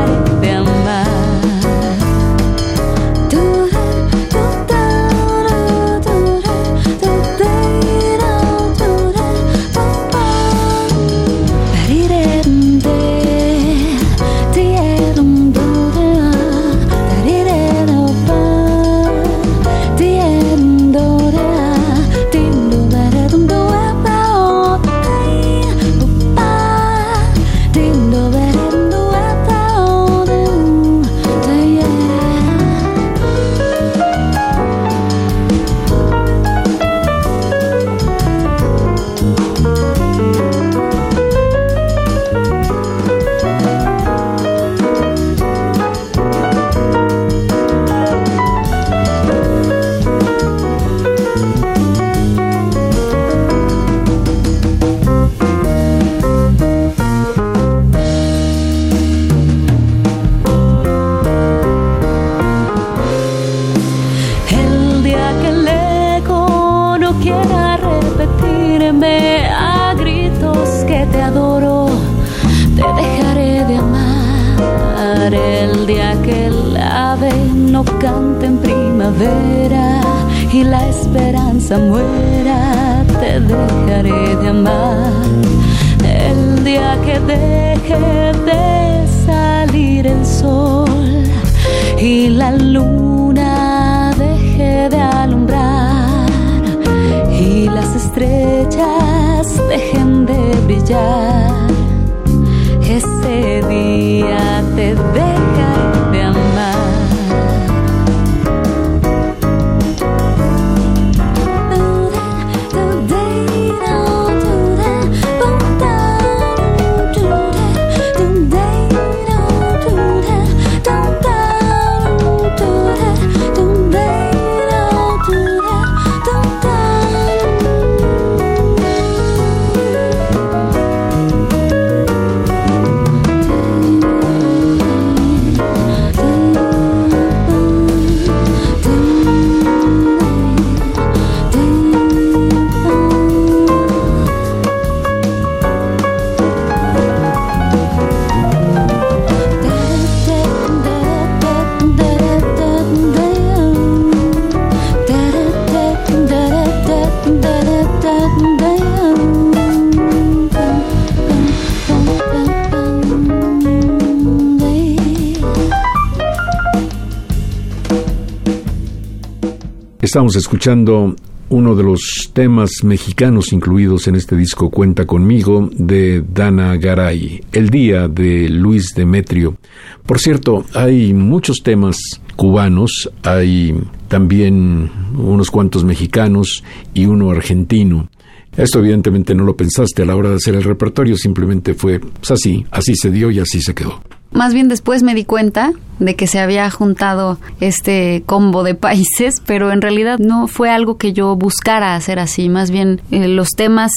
[170.08, 171.14] Estamos escuchando
[171.50, 177.68] uno de los temas mexicanos incluidos en este disco Cuenta conmigo de Dana Garay, El
[177.68, 179.58] Día de Luis Demetrio.
[180.06, 181.98] Por cierto, hay muchos temas
[182.36, 183.78] cubanos, hay
[184.08, 188.08] también unos cuantos mexicanos y uno argentino.
[188.56, 192.30] Esto evidentemente no lo pensaste a la hora de hacer el repertorio, simplemente fue pues,
[192.30, 194.00] así, así se dio y así se quedó.
[194.30, 199.42] Más bien después me di cuenta de que se había juntado este combo de países,
[199.46, 202.48] pero en realidad no fue algo que yo buscara hacer así.
[202.48, 203.92] Más bien eh, los temas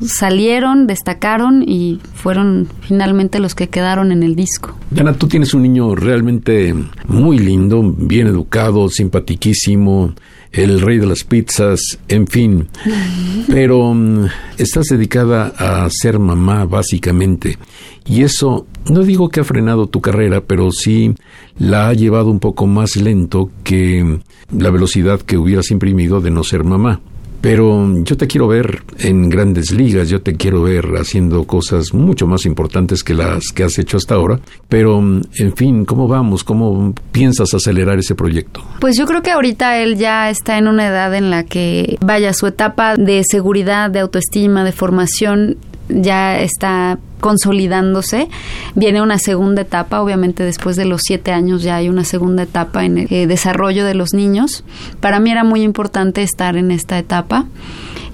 [0.00, 4.76] salieron, destacaron y fueron finalmente los que quedaron en el disco.
[4.90, 6.74] Diana, tú tienes un niño realmente
[7.06, 10.14] muy lindo, bien educado, simpatiquísimo,
[10.52, 12.68] el rey de las pizzas, en fin.
[13.48, 14.26] Pero mm,
[14.56, 17.58] estás dedicada a ser mamá, básicamente.
[18.06, 21.14] Y eso, no digo que ha frenado tu carrera, pero sí
[21.58, 24.20] la ha llevado un poco más lento que
[24.56, 27.00] la velocidad que hubieras imprimido de no ser mamá.
[27.40, 32.26] Pero yo te quiero ver en grandes ligas, yo te quiero ver haciendo cosas mucho
[32.26, 34.40] más importantes que las que has hecho hasta ahora.
[34.70, 36.42] Pero, en fin, ¿cómo vamos?
[36.42, 38.62] ¿Cómo piensas acelerar ese proyecto?
[38.80, 42.32] Pues yo creo que ahorita él ya está en una edad en la que, vaya,
[42.32, 45.58] su etapa de seguridad, de autoestima, de formación
[45.90, 48.28] ya está consolidándose.
[48.74, 52.84] Viene una segunda etapa, obviamente después de los siete años ya hay una segunda etapa
[52.84, 54.64] en el eh, desarrollo de los niños.
[55.00, 57.46] Para mí era muy importante estar en esta etapa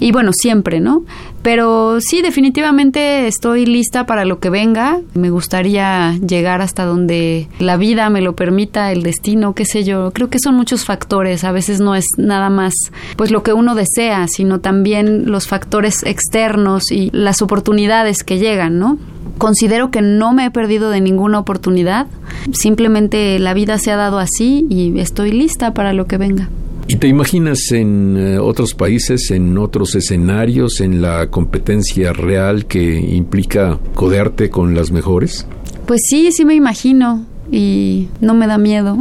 [0.00, 1.04] y bueno, siempre, ¿no?
[1.42, 5.00] Pero sí, definitivamente estoy lista para lo que venga.
[5.14, 10.10] Me gustaría llegar hasta donde la vida me lo permita, el destino, qué sé yo.
[10.12, 11.44] Creo que son muchos factores.
[11.44, 12.74] A veces no es nada más
[13.16, 18.78] pues lo que uno desea, sino también los factores externos y las oportunidades que llegan,
[18.78, 18.89] ¿no?
[19.38, 22.06] Considero que no me he perdido de ninguna oportunidad.
[22.52, 26.48] Simplemente la vida se ha dado así y estoy lista para lo que venga.
[26.88, 32.98] ¿Y te imaginas en eh, otros países, en otros escenarios, en la competencia real que
[32.98, 35.46] implica codearte con las mejores?
[35.86, 38.98] Pues sí, sí me imagino y no me da miedo.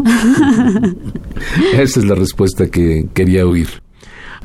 [1.73, 3.67] Esa es la respuesta que quería oír.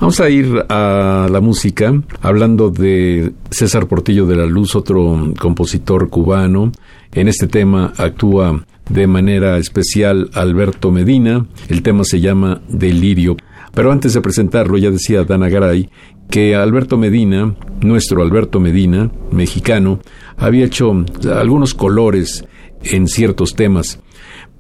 [0.01, 6.11] Vamos a ir a la música, hablando de César Portillo de la Luz, otro compositor
[6.11, 6.73] cubano.
[7.13, 11.47] En este tema actúa de manera especial Alberto Medina.
[11.69, 13.37] El tema se llama Delirio.
[13.73, 15.89] Pero antes de presentarlo, ya decía Dana Garay
[16.29, 20.01] que Alberto Medina, nuestro Alberto Medina, mexicano,
[20.37, 22.45] había hecho algunos colores
[22.83, 24.01] en ciertos temas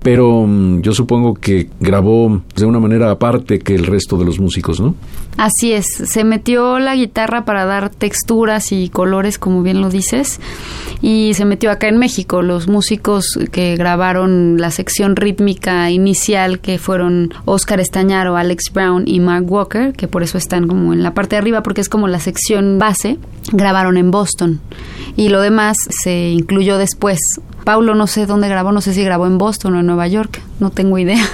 [0.05, 4.39] pero mm, yo supongo que grabó de una manera aparte que el resto de los
[4.39, 4.95] músicos, ¿no?
[5.39, 10.41] Así es, se metió la guitarra para dar texturas y colores, como bien lo dices,
[11.01, 12.43] y se metió acá en México.
[12.43, 19.21] Los músicos que grabaron la sección rítmica inicial, que fueron Oscar Estañaro, Alex Brown y
[19.21, 22.09] Mark Walker, que por eso están como en la parte de arriba, porque es como
[22.09, 23.19] la sección base,
[23.53, 24.61] grabaron en Boston.
[25.17, 27.19] Y lo demás se incluyó después.
[27.65, 30.41] Paulo no sé dónde grabó, no sé si grabó en Boston o en Nueva York,
[30.59, 31.25] no tengo idea.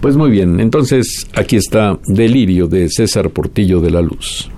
[0.00, 4.50] Pues muy bien, entonces aquí está Delirio de César Portillo de la Luz.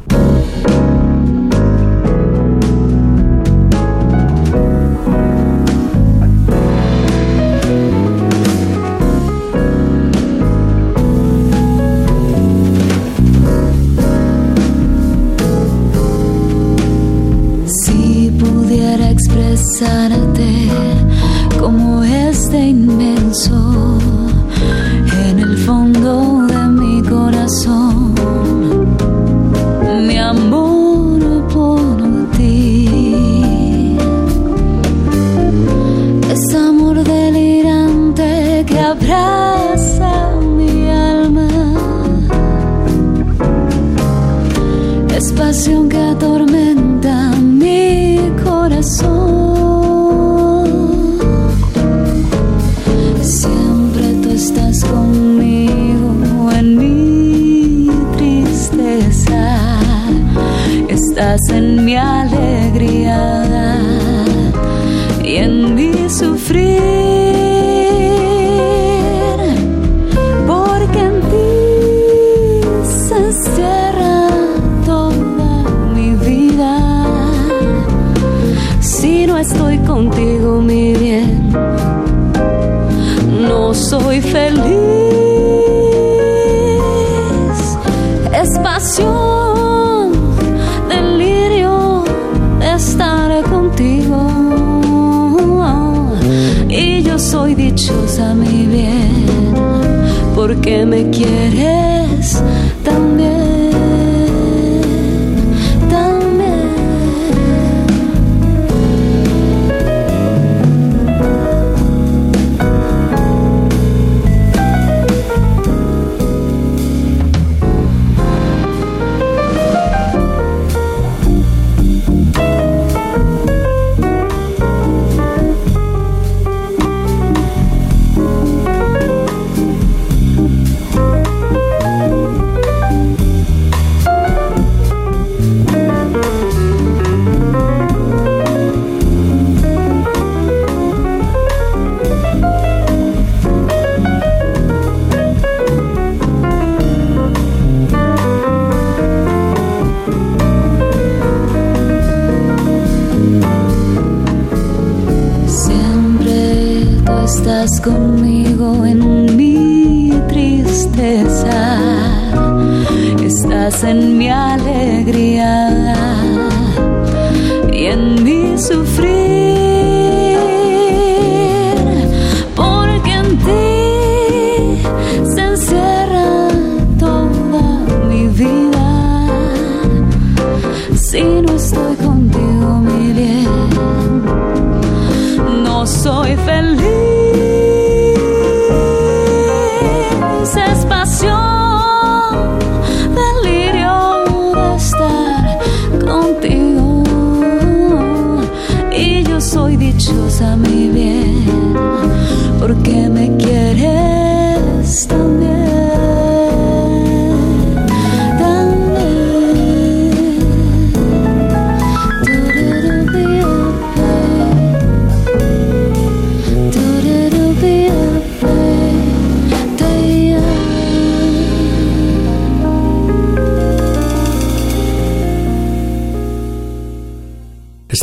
[157.83, 158.32] Estás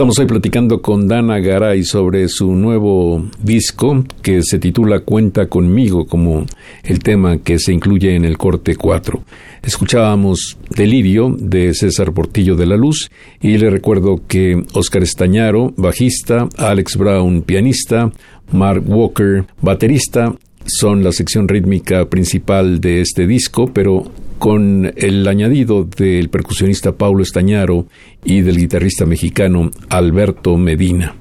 [0.09, 6.07] Estamos hoy platicando con Dana Garay sobre su nuevo disco que se titula Cuenta conmigo
[6.07, 6.47] como
[6.83, 9.23] el tema que se incluye en el corte 4.
[9.61, 16.49] Escuchábamos Delirio de César Portillo de la Luz y le recuerdo que Oscar Estañaro, bajista,
[16.57, 18.11] Alex Brown, pianista,
[18.51, 20.33] Mark Walker, baterista,
[20.65, 27.21] son la sección rítmica principal de este disco, pero con el añadido del percusionista Paulo
[27.21, 27.85] Estañaro
[28.23, 31.15] y del guitarrista mexicano Alberto Medina.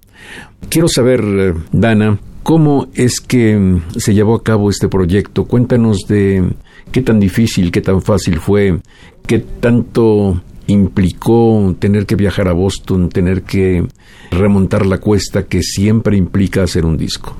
[0.71, 5.45] Quiero saber, eh, Dana, ¿cómo es que mm, se llevó a cabo este proyecto?
[5.45, 6.45] Cuéntanos de
[6.93, 8.79] qué tan difícil, qué tan fácil fue,
[9.27, 13.85] qué tanto implicó tener que viajar a Boston, tener que
[14.31, 17.35] remontar la cuesta que siempre implica hacer un disco.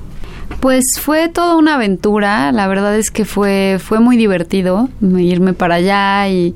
[0.59, 5.75] Pues fue toda una aventura, la verdad es que fue, fue muy divertido irme para
[5.75, 6.53] allá y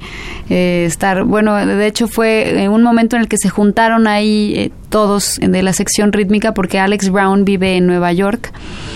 [0.50, 4.72] eh, estar, bueno, de hecho fue un momento en el que se juntaron ahí eh,
[4.90, 8.52] todos de la sección rítmica porque Alex Brown vive en Nueva York,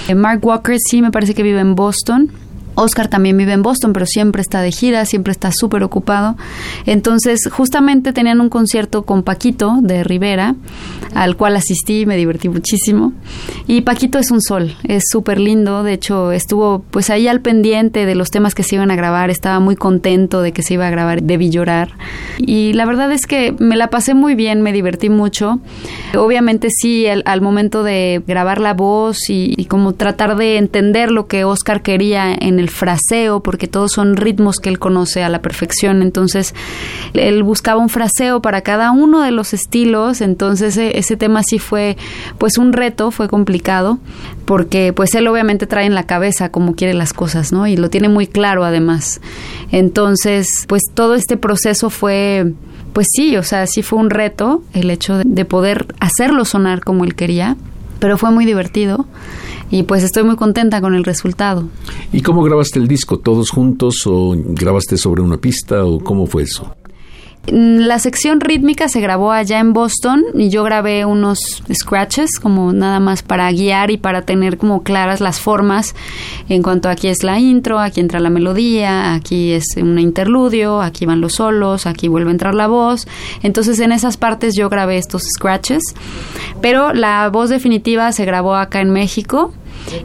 [0.10, 2.30] eh, Mark Walker sí me parece que vive en Boston
[2.78, 6.38] Oscar también vive en Boston, pero siempre está de gira, siempre está súper ocupado.
[6.86, 10.56] Entonces, justamente tenían un concierto con Paquito de Rivera,
[11.16, 13.14] al cual asistí, me divertí muchísimo.
[13.66, 15.82] Y Paquito es un sol, es súper lindo.
[15.82, 19.32] De hecho, estuvo pues ahí al pendiente de los temas que se iban a grabar,
[19.32, 21.94] estaba muy contento de que se iba a grabar, debí llorar.
[22.38, 25.60] Y la verdad es que me la pasé muy bien, me divertí mucho.
[26.16, 31.26] Obviamente sí, al, momento de grabar la voz y, y como tratar de entender lo
[31.26, 35.42] que Oscar quería en el fraseo, porque todos son ritmos que él conoce a la
[35.42, 36.02] perfección.
[36.02, 36.54] Entonces,
[37.14, 40.22] él buscaba un fraseo para cada uno de los estilos.
[40.22, 41.98] Entonces, e, ese, tema sí fue,
[42.38, 44.00] pues, un reto, fue complicado,
[44.46, 47.68] porque, pues, él obviamente trae en la cabeza cómo quiere las cosas, ¿no?
[47.68, 49.22] Y lo tiene muy claro, además.
[49.72, 52.54] Entonces, pues, todo este proceso fue
[52.98, 57.04] pues sí, o sea, sí fue un reto el hecho de, poder hacerlo sonar como
[57.04, 57.56] él quería,
[58.00, 59.06] pero fue muy divertido
[59.70, 61.68] y pues estoy muy contenta con el resultado.
[62.12, 63.20] ¿Y cómo grabaste el disco?
[63.20, 66.76] ¿Todos juntos o grabaste sobre una pista o cómo fue eso?
[67.50, 73.00] La sección rítmica se grabó allá en Boston y yo grabé unos scratches como nada
[73.00, 75.96] más para guiar y para tener como claras las formas
[76.50, 81.06] en cuanto aquí es la intro, aquí entra la melodía, aquí es un interludio, aquí
[81.06, 83.08] van los solos, aquí vuelve a entrar la voz.
[83.42, 85.96] Entonces en esas partes yo grabé estos scratches,
[86.62, 89.54] pero la voz definitiva se grabó acá en México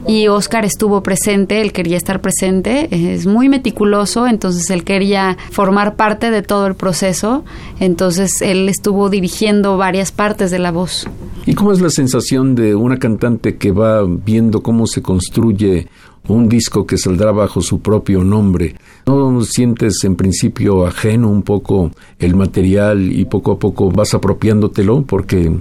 [0.07, 5.95] y Oscar estuvo presente, él quería estar presente, es muy meticuloso, entonces él quería formar
[5.95, 7.43] parte de todo el proceso,
[7.79, 11.07] entonces él estuvo dirigiendo varias partes de la voz.
[11.45, 15.87] ¿Y cómo es la sensación de una cantante que va viendo cómo se construye
[16.27, 18.75] un disco que saldrá bajo su propio nombre.
[19.05, 25.03] ¿No sientes en principio ajeno un poco el material y poco a poco vas apropiándotelo?
[25.03, 25.51] Porque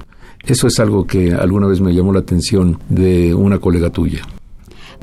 [0.47, 4.22] eso es algo que alguna vez me llamó la atención de una colega tuya.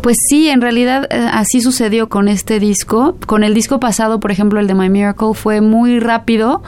[0.01, 3.17] Pues sí, en realidad eh, así sucedió con este disco.
[3.25, 6.63] Con el disco pasado, por ejemplo, el de My Miracle, fue muy rápido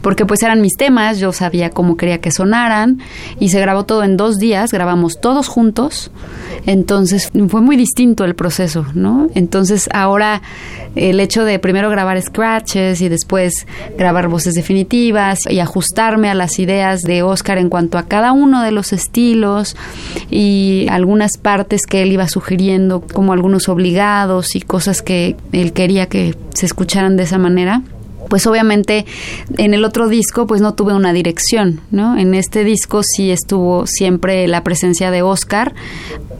[0.00, 2.98] porque pues eran mis temas, yo sabía cómo quería que sonaran
[3.38, 6.10] y se grabó todo en dos días, grabamos todos juntos.
[6.66, 9.28] Entonces fue muy distinto el proceso, ¿no?
[9.34, 10.42] Entonces ahora
[10.94, 13.66] el hecho de primero grabar scratches y después
[13.96, 18.62] grabar voces definitivas y ajustarme a las ideas de Oscar en cuanto a cada uno
[18.62, 19.76] de los estilos
[20.30, 22.69] y algunas partes que él iba sugiriendo
[23.12, 27.82] como algunos obligados y cosas que él quería que se escucharan de esa manera
[28.30, 29.04] pues obviamente
[29.58, 32.16] en el otro disco pues no tuve una dirección, ¿no?
[32.16, 35.74] En este disco sí estuvo siempre la presencia de Oscar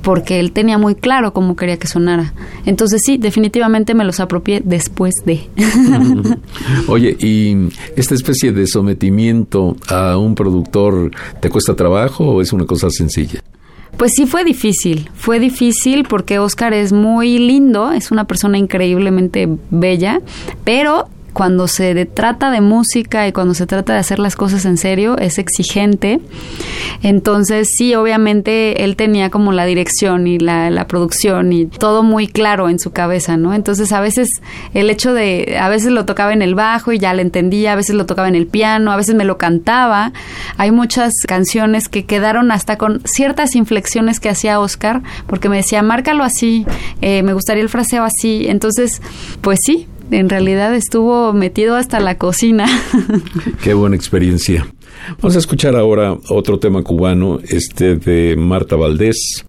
[0.03, 2.33] porque él tenía muy claro cómo quería que sonara.
[2.65, 5.49] Entonces sí, definitivamente me los apropié después de.
[6.89, 11.11] Oye, ¿y esta especie de sometimiento a un productor
[11.41, 13.43] te cuesta trabajo o es una cosa sencilla?
[14.01, 19.47] Pues sí fue difícil, fue difícil porque Oscar es muy lindo, es una persona increíblemente
[19.69, 20.23] bella,
[20.65, 24.77] pero cuando se trata de música y cuando se trata de hacer las cosas en
[24.77, 26.21] serio, es exigente.
[27.03, 32.27] Entonces, sí, obviamente él tenía como la dirección y la, la, producción y todo muy
[32.27, 33.55] claro en su cabeza, ¿no?
[33.55, 34.29] Entonces, a veces
[34.75, 37.77] el hecho de, a veces lo tocaba en el bajo y ya lo entendía, a
[37.77, 40.13] veces lo tocaba en el piano, a veces me lo cantaba.
[40.57, 45.83] Hay muchas canciones que quedaron hasta con ciertas inflexiones que hacía Oscar, porque me decía,
[45.83, 46.67] márcalo así,
[47.01, 48.47] eh, me gustaría el fraseo así.
[48.49, 49.01] Entonces,
[49.41, 52.67] pues sí, en realidad estuvo metido hasta la cocina.
[53.63, 54.67] Qué buena experiencia.
[55.21, 59.45] Vamos a escuchar ahora otro tema cubano, este de Marta Valdés,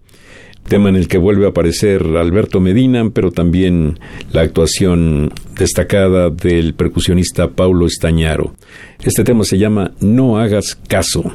[0.66, 3.98] tema en el que vuelve a aparecer Alberto Medina, pero también
[4.32, 8.54] la actuación destacada del percusionista Paulo Estañaro.
[9.02, 11.32] Este tema se llama No hagas caso.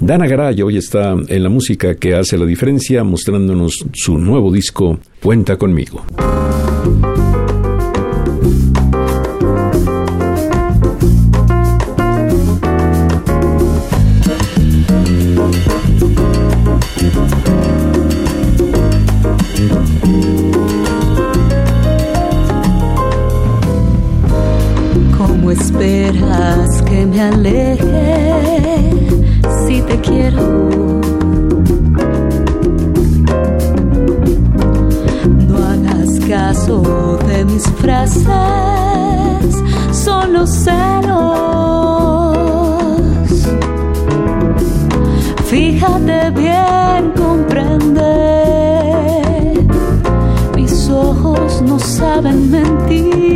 [0.00, 4.98] Dana Garay hoy está en la música que hace la diferencia, mostrándonos su nuevo disco
[5.20, 6.04] Cuenta conmigo.
[25.60, 28.90] Esperas que me aleje
[29.66, 31.00] si te quiero?
[35.48, 38.24] No hagas caso de mis frases,
[39.92, 40.78] solo celos.
[45.46, 48.12] Fíjate bien, comprende.
[50.54, 53.27] Mis ojos no saben mentir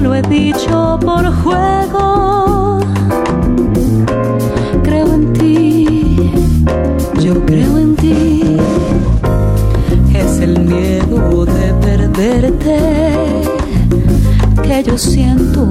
[0.00, 2.80] lo he dicho por juego.
[4.82, 6.30] Creo en ti,
[7.20, 8.56] yo creo en ti.
[10.14, 12.78] Es el miedo de perderte
[14.62, 15.68] que yo siento.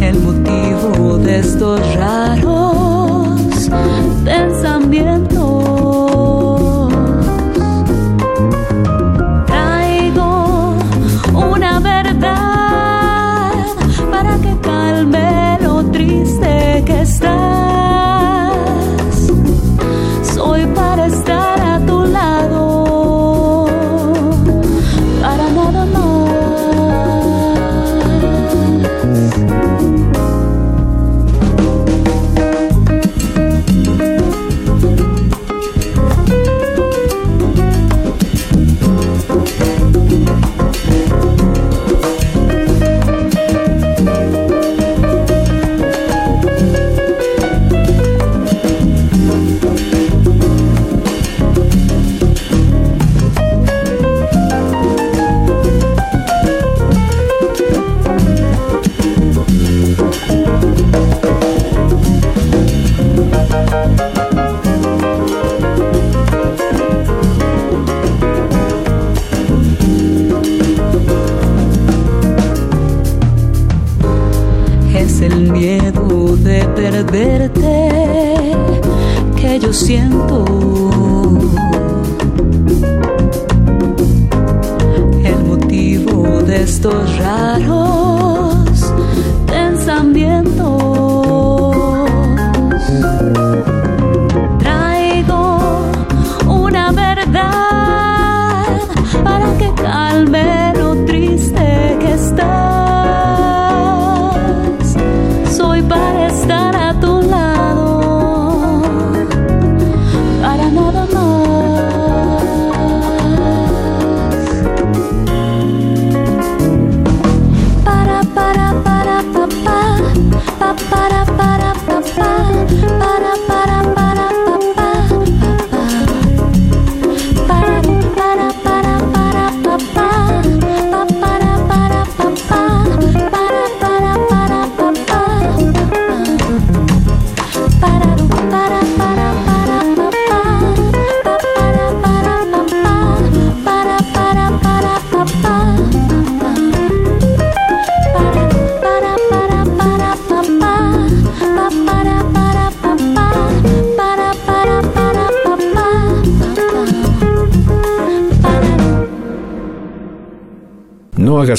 [0.00, 2.47] El motivo de estos raros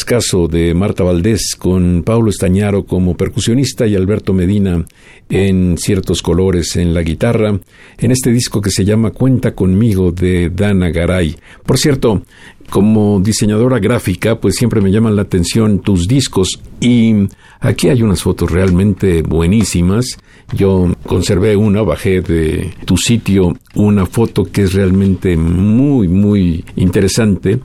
[0.06, 4.86] Caso de Marta Valdés con Paulo Estañaro como percusionista y Alberto Medina
[5.30, 7.60] en ciertos colores en la guitarra,
[7.98, 11.36] en este disco que se llama Cuenta conmigo de Dana Garay.
[11.66, 12.24] Por cierto,
[12.70, 17.28] como diseñadora gráfica, pues siempre me llaman la atención tus discos y
[17.60, 20.18] aquí hay unas fotos realmente buenísimas.
[20.54, 27.60] Yo conservé una, bajé de tu sitio una foto que es realmente muy, muy interesante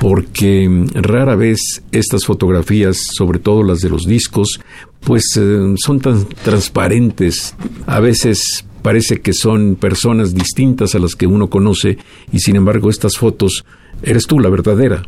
[0.00, 4.60] porque rara vez estas fotografías, sobre todo las de los discos,
[5.00, 7.54] pues eh, son tan transparentes.
[7.86, 11.98] A veces parece que son personas distintas a las que uno conoce
[12.32, 13.64] y sin embargo estas fotos
[14.02, 15.02] eres tú la verdadera.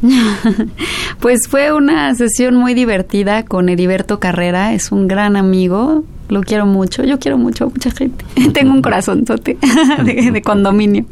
[1.20, 6.66] pues fue una sesión muy divertida con Heriberto Carrera, es un gran amigo, lo quiero
[6.66, 11.04] mucho, yo quiero mucho a mucha gente, tengo un corazón de, de condominio.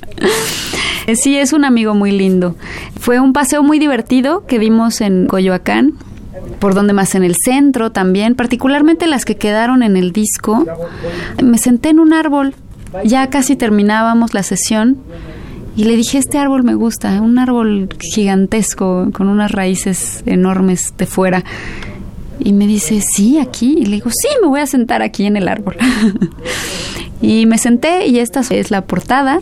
[1.15, 2.57] Sí, es un amigo muy lindo.
[2.99, 5.95] Fue un paseo muy divertido que dimos en Coyoacán,
[6.59, 10.67] por donde más en el centro también, particularmente las que quedaron en el disco.
[11.43, 12.55] Me senté en un árbol,
[13.05, 14.99] ya casi terminábamos la sesión
[15.77, 21.05] y le dije, este árbol me gusta, un árbol gigantesco con unas raíces enormes de
[21.05, 21.45] fuera.
[22.39, 23.77] Y me dice, sí, aquí.
[23.79, 25.77] Y le digo, sí, me voy a sentar aquí en el árbol.
[27.21, 29.41] y me senté y esta es la portada.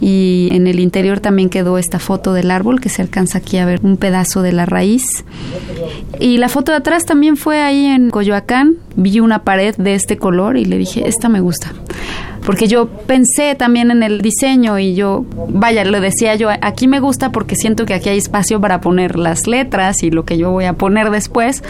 [0.00, 3.66] Y en el interior también quedó esta foto del árbol que se alcanza aquí a
[3.66, 5.24] ver un pedazo de la raíz.
[6.20, 8.76] Y la foto de atrás también fue ahí en Coyoacán.
[8.96, 11.72] Vi una pared de este color y le dije, esta me gusta
[12.48, 16.98] porque yo pensé también en el diseño y yo, vaya, lo decía yo, aquí me
[16.98, 20.50] gusta porque siento que aquí hay espacio para poner las letras y lo que yo
[20.50, 21.62] voy a poner después.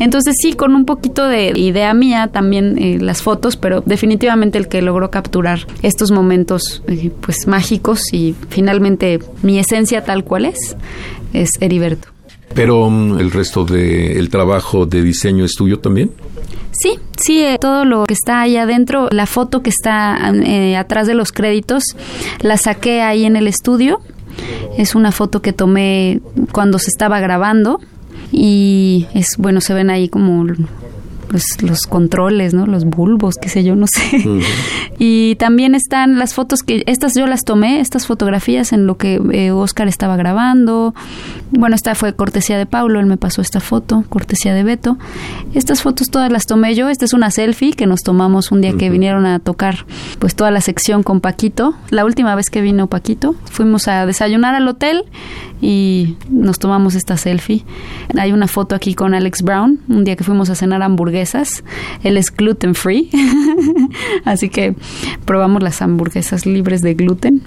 [0.00, 4.66] Entonces sí, con un poquito de idea mía también eh, las fotos, pero definitivamente el
[4.66, 10.76] que logró capturar estos momentos eh, pues mágicos y finalmente mi esencia tal cual es,
[11.32, 12.13] es Heriberto.
[12.54, 16.10] Pero mm, el resto del trabajo de diseño es tuyo también.
[16.72, 21.06] Sí, sí, eh, todo lo que está ahí adentro, la foto que está eh, atrás
[21.06, 21.84] de los créditos,
[22.40, 24.00] la saqué ahí en el estudio.
[24.76, 26.20] Es una foto que tomé
[26.52, 27.80] cuando se estaba grabando
[28.32, 30.44] y es bueno, se ven ahí como
[31.28, 32.66] pues, los controles, ¿no?
[32.66, 34.22] Los bulbos, qué sé yo, no sé.
[34.98, 39.20] Y también están las fotos que, estas yo las tomé, estas fotografías en lo que
[39.32, 40.94] eh, Oscar estaba grabando.
[41.50, 44.98] Bueno, esta fue cortesía de Paulo, él me pasó esta foto, cortesía de Beto.
[45.54, 46.88] Estas fotos todas las tomé yo.
[46.88, 49.86] Esta es una selfie que nos tomamos un día que vinieron a tocar
[50.18, 51.74] pues toda la sección con Paquito.
[51.90, 55.04] La última vez que vino Paquito, fuimos a desayunar al hotel
[55.60, 57.64] y nos tomamos esta selfie.
[58.18, 61.13] Hay una foto aquí con Alex Brown, un día que fuimos a cenar hamburguesas.
[62.02, 63.10] Él es gluten free,
[64.24, 64.74] así que
[65.24, 67.42] probamos las hamburguesas libres de gluten.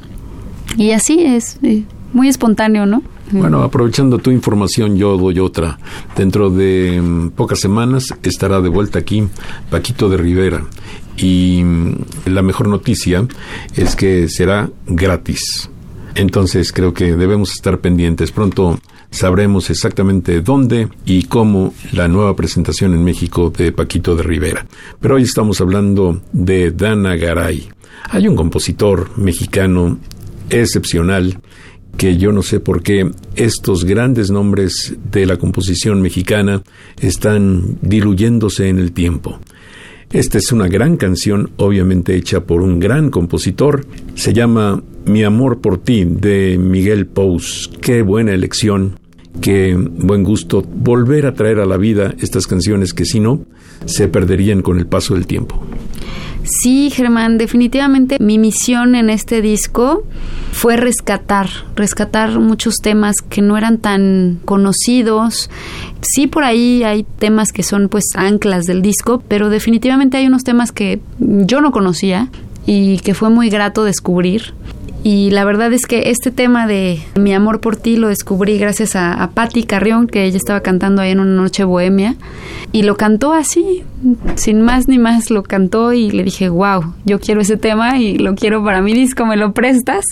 [0.78, 3.01] Y así es, eh, muy espontáneo, ¿no?
[3.32, 5.78] Bueno, aprovechando tu información, yo doy otra.
[6.15, 9.28] Dentro de mm, pocas semanas estará de vuelta aquí
[9.70, 10.63] Paquito de Rivera.
[11.18, 11.95] Y mm,
[12.28, 13.28] la mejor noticia
[13.76, 15.70] es que será gratis.
[16.15, 18.32] Entonces creo que debemos estar pendientes.
[18.32, 18.80] Pronto
[19.11, 24.65] sabremos exactamente dónde y cómo la nueva presentación en México de Paquito de Rivera.
[24.99, 27.69] Pero hoy estamos hablando de Dana Garay.
[28.09, 29.99] Hay un compositor mexicano
[30.49, 31.39] excepcional
[31.97, 36.61] que yo no sé por qué estos grandes nombres de la composición mexicana
[37.01, 39.39] están diluyéndose en el tiempo.
[40.11, 43.85] Esta es una gran canción, obviamente hecha por un gran compositor.
[44.15, 47.71] Se llama Mi amor por ti, de Miguel Pous.
[47.81, 48.99] Qué buena elección,
[49.39, 53.45] qué buen gusto volver a traer a la vida estas canciones que si no,
[53.85, 55.63] se perderían con el paso del tiempo.
[56.43, 60.03] Sí, Germán, definitivamente mi misión en este disco
[60.51, 65.49] fue rescatar, rescatar muchos temas que no eran tan conocidos.
[66.01, 70.43] Sí, por ahí hay temas que son pues anclas del disco, pero definitivamente hay unos
[70.43, 72.29] temas que yo no conocía
[72.65, 74.53] y que fue muy grato descubrir.
[75.03, 78.95] Y la verdad es que este tema de mi amor por ti lo descubrí gracias
[78.95, 82.15] a, Patti Carrión, que ella estaba cantando ahí en una noche bohemia.
[82.71, 83.83] Y lo cantó así,
[84.35, 88.17] sin más ni más, lo cantó y le dije, wow, yo quiero ese tema y
[88.17, 90.03] lo quiero para mi disco, ¿me lo prestas?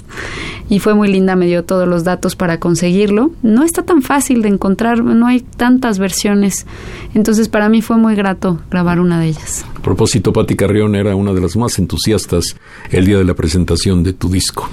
[0.70, 3.32] Y fue muy linda, me dio todos los datos para conseguirlo.
[3.44, 6.66] No está tan fácil de encontrar, no hay tantas versiones.
[7.14, 9.66] Entonces para mí fue muy grato grabar una de ellas.
[9.86, 12.56] Propósito, Patti Carrión era una de las más entusiastas
[12.90, 14.68] el día de la presentación de tu disco.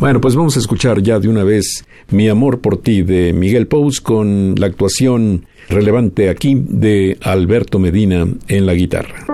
[0.00, 3.66] Bueno, pues vamos a escuchar ya de una vez Mi amor por ti de Miguel
[3.66, 9.26] Pous con la actuación relevante aquí de Alberto Medina en la guitarra.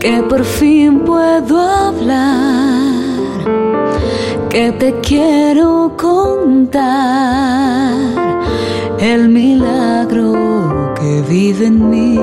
[0.00, 2.94] Que por fin puedo hablar,
[4.48, 6.74] que te quiero contar
[8.98, 12.18] el milagro que vive en mí.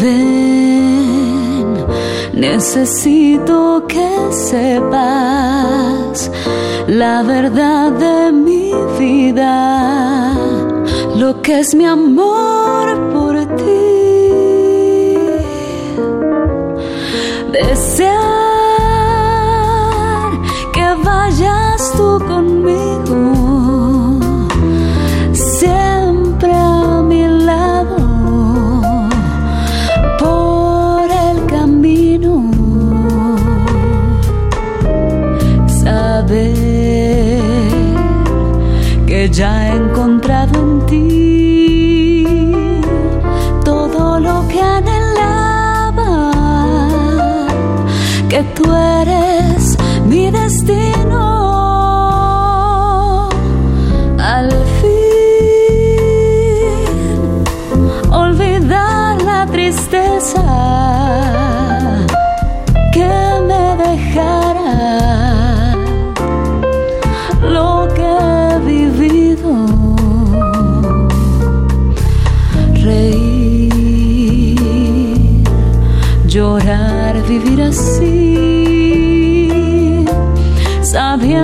[0.00, 0.49] Ven,
[2.40, 6.30] necesito que sepas
[6.88, 10.34] la verdad de mi vida,
[11.16, 13.70] lo que es mi amor por ti.
[17.52, 18.29] Desear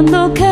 [0.07, 0.46] sabiendo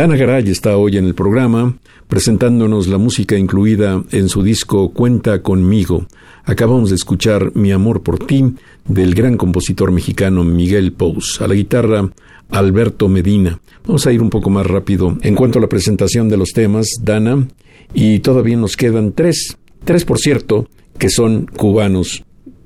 [0.00, 1.76] Dana Garay está hoy en el programa
[2.08, 6.06] presentándonos la música incluida en su disco Cuenta conmigo.
[6.44, 8.54] Acabamos de escuchar Mi amor por ti
[8.88, 11.42] del gran compositor mexicano Miguel Pous.
[11.42, 12.10] A la guitarra
[12.48, 13.60] Alberto Medina.
[13.86, 16.86] Vamos a ir un poco más rápido en cuanto a la presentación de los temas,
[17.02, 17.46] Dana,
[17.92, 19.58] y todavía nos quedan tres.
[19.84, 22.24] Tres, por cierto, que son cubanos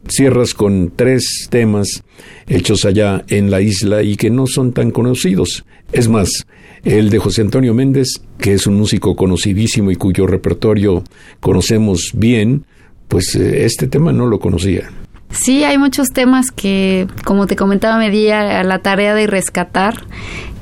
[0.09, 2.05] cierras con tres temas
[2.47, 5.65] hechos allá en la isla y que no son tan conocidos.
[5.93, 6.47] Es más,
[6.85, 11.03] el de José Antonio Méndez, que es un músico conocidísimo y cuyo repertorio
[11.41, 12.65] conocemos bien,
[13.09, 14.91] pues eh, este tema no lo conocía.
[15.31, 19.27] Sí, hay muchos temas que, como te comentaba, me di a, a la tarea de
[19.27, 20.07] rescatar.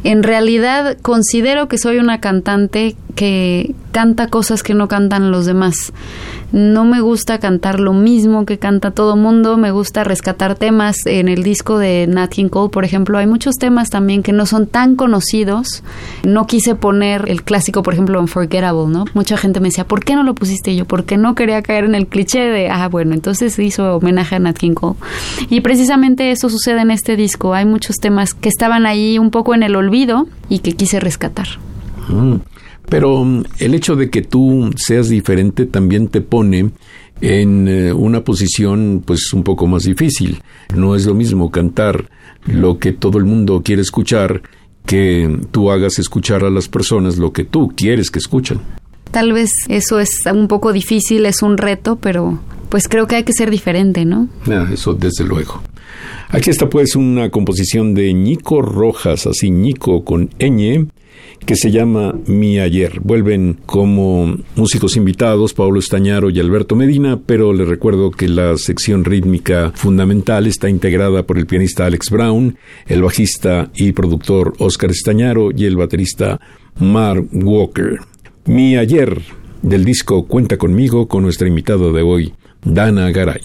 [0.05, 5.92] En realidad considero que soy una cantante que canta cosas que no cantan los demás.
[6.50, 11.07] No me gusta cantar lo mismo que canta todo mundo, me gusta rescatar temas.
[11.07, 14.44] En el disco de Nat King Cole, por ejemplo, hay muchos temas también que no
[14.44, 15.82] son tan conocidos.
[16.24, 19.05] No quise poner el clásico, por ejemplo, Unforgettable, ¿no?
[19.14, 20.84] Mucha gente me decía, ¿por qué no lo pusiste yo?
[20.84, 24.57] Porque no quería caer en el cliché de, ah, bueno, entonces hizo homenaje a Nat
[24.57, 24.96] King Cole.
[25.48, 27.55] Y precisamente eso sucede en este disco.
[27.55, 29.91] Hay muchos temas que estaban ahí un poco en el olvido
[30.49, 31.49] y que quise rescatar.
[32.09, 32.36] Mm.
[32.88, 36.70] Pero mm, el hecho de que tú seas diferente también te pone
[37.20, 40.43] en eh, una posición pues un poco más difícil.
[40.74, 42.11] No es lo mismo cantar
[42.47, 44.43] lo que todo el mundo quiere escuchar
[44.86, 48.61] que tú hagas escuchar a las personas lo que tú quieres que escuchen.
[49.12, 52.40] Tal vez eso es un poco difícil, es un reto, pero
[52.70, 54.28] pues creo que hay que ser diferente, ¿no?
[54.46, 55.62] Ah, eso desde luego.
[56.30, 60.88] Aquí está pues una composición de Ñico Rojas, así Ñico con ñ,
[61.44, 63.00] que se llama Mi Ayer.
[63.00, 69.04] Vuelven como músicos invitados Pablo Estañaro y Alberto Medina, pero les recuerdo que la sección
[69.04, 72.56] rítmica fundamental está integrada por el pianista Alex Brown,
[72.86, 76.40] el bajista y productor Oscar Estañaro y el baterista
[76.78, 78.00] Mark Walker.
[78.45, 79.22] Mi Ayer
[79.62, 82.34] del disco Cuenta conmigo con nuestra invitada de hoy,
[82.64, 83.43] Dana Garay.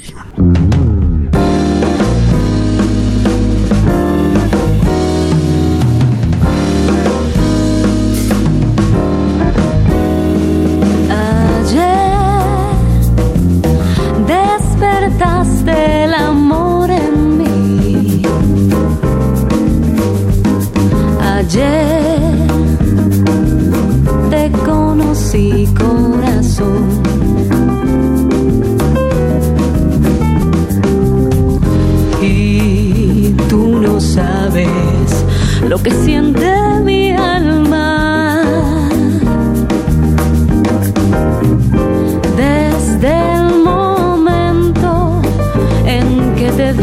[35.64, 36.48] lo que siente
[36.84, 38.42] mi alma.
[42.36, 45.22] Desde el momento
[45.86, 46.74] en que te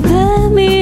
[0.00, 0.75] de mí.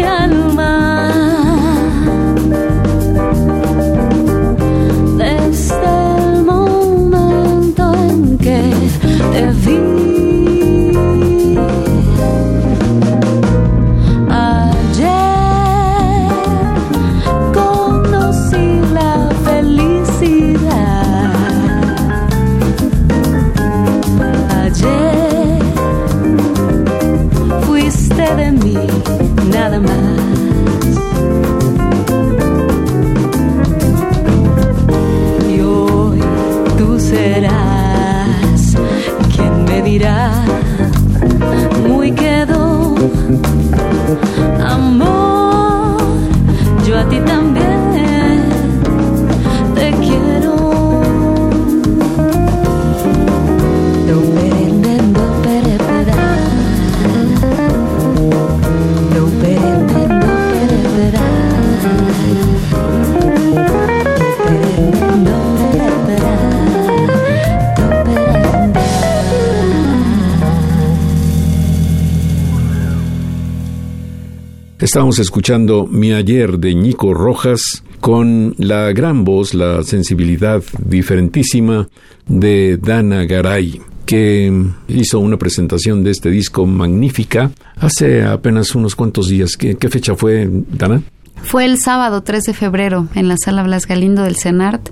[74.95, 81.89] Estábamos escuchando Mi Ayer de Nico Rojas con la gran voz, la sensibilidad diferentísima
[82.29, 84.53] de Dana Garay que
[84.87, 89.57] hizo una presentación de este disco magnífica hace apenas unos cuantos días.
[89.57, 91.03] ¿Qué, qué fecha fue, Dana?
[91.43, 94.91] Fue el sábado 3 de febrero en la sala Blas Galindo del CENART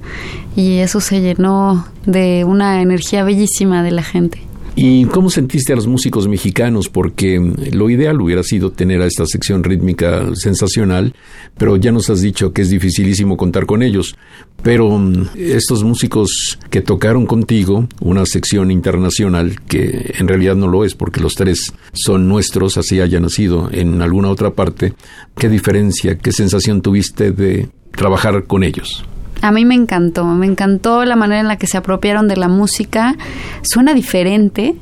[0.56, 4.40] y eso se llenó de una energía bellísima de la gente.
[4.74, 6.88] ¿Y cómo sentiste a los músicos mexicanos?
[6.88, 7.38] Porque
[7.72, 11.14] lo ideal hubiera sido tener a esta sección rítmica sensacional,
[11.58, 14.16] pero ya nos has dicho que es dificilísimo contar con ellos.
[14.62, 20.86] Pero mm, estos músicos que tocaron contigo, una sección internacional, que en realidad no lo
[20.86, 24.94] es porque los tres son nuestros, así haya nacido en alguna otra parte,
[25.36, 29.04] ¿qué diferencia, qué sensación tuviste de trabajar con ellos?
[29.43, 32.47] A mí me encantó, me encantó la manera en la que se apropiaron de la
[32.47, 33.16] música.
[33.62, 34.77] Suena diferente,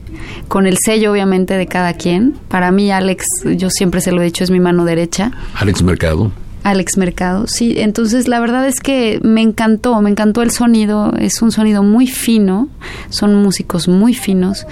[0.49, 2.35] con el sello obviamente de cada quien.
[2.49, 3.25] Para mí Alex,
[3.57, 5.33] yo siempre se lo he dicho, es mi mano derecha.
[5.55, 6.31] Alex Mercado.
[6.63, 7.77] Alex Mercado, sí.
[7.79, 11.15] Entonces la verdad es que me encantó, me encantó el sonido.
[11.19, 12.69] Es un sonido muy fino,
[13.09, 14.67] son músicos muy finos.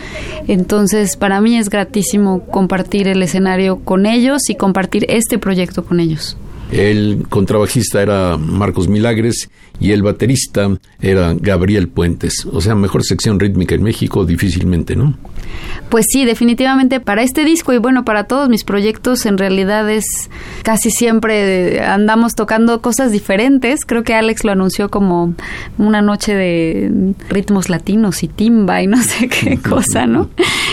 [0.48, 5.98] Entonces para mí es gratísimo compartir el escenario con ellos y compartir este proyecto con
[5.98, 6.36] ellos.
[6.70, 9.48] El contrabajista era Marcos Milagres
[9.80, 12.46] y el baterista era Gabriel Puentes.
[12.52, 15.16] O sea, mejor sección rítmica en México difícilmente, ¿no?
[15.88, 20.04] Pues sí, definitivamente para este disco y bueno, para todos mis proyectos en realidad es
[20.62, 23.84] casi siempre andamos tocando cosas diferentes.
[23.86, 25.34] Creo que Alex lo anunció como
[25.78, 30.28] una noche de ritmos latinos y timba y no sé qué cosa, ¿no?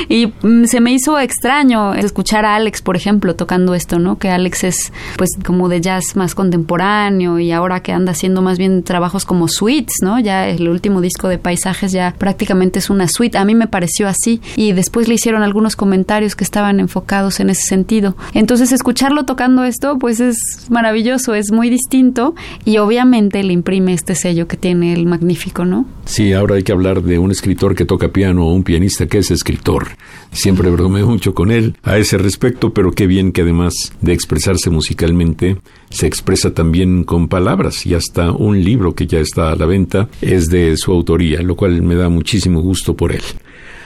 [0.09, 4.17] Y mm, se me hizo extraño escuchar a Alex, por ejemplo, tocando esto, ¿no?
[4.17, 8.57] Que Alex es pues como de jazz más contemporáneo y ahora que anda haciendo más
[8.57, 10.19] bien trabajos como suites, ¿no?
[10.19, 13.37] Ya el último disco de paisajes ya prácticamente es una suite.
[13.37, 17.49] A mí me pareció así y después le hicieron algunos comentarios que estaban enfocados en
[17.49, 18.15] ese sentido.
[18.33, 24.15] Entonces escucharlo tocando esto pues es maravilloso, es muy distinto y obviamente le imprime este
[24.15, 25.85] sello que tiene el magnífico, ¿no?
[26.05, 29.19] Sí, ahora hay que hablar de un escritor que toca piano o un pianista que
[29.19, 29.87] es escritor.
[30.31, 34.69] Siempre bromeo mucho con él a ese respecto, pero qué bien que además de expresarse
[34.69, 35.57] musicalmente,
[35.89, 40.09] se expresa también con palabras y hasta un libro que ya está a la venta
[40.21, 43.23] es de su autoría, lo cual me da muchísimo gusto por él.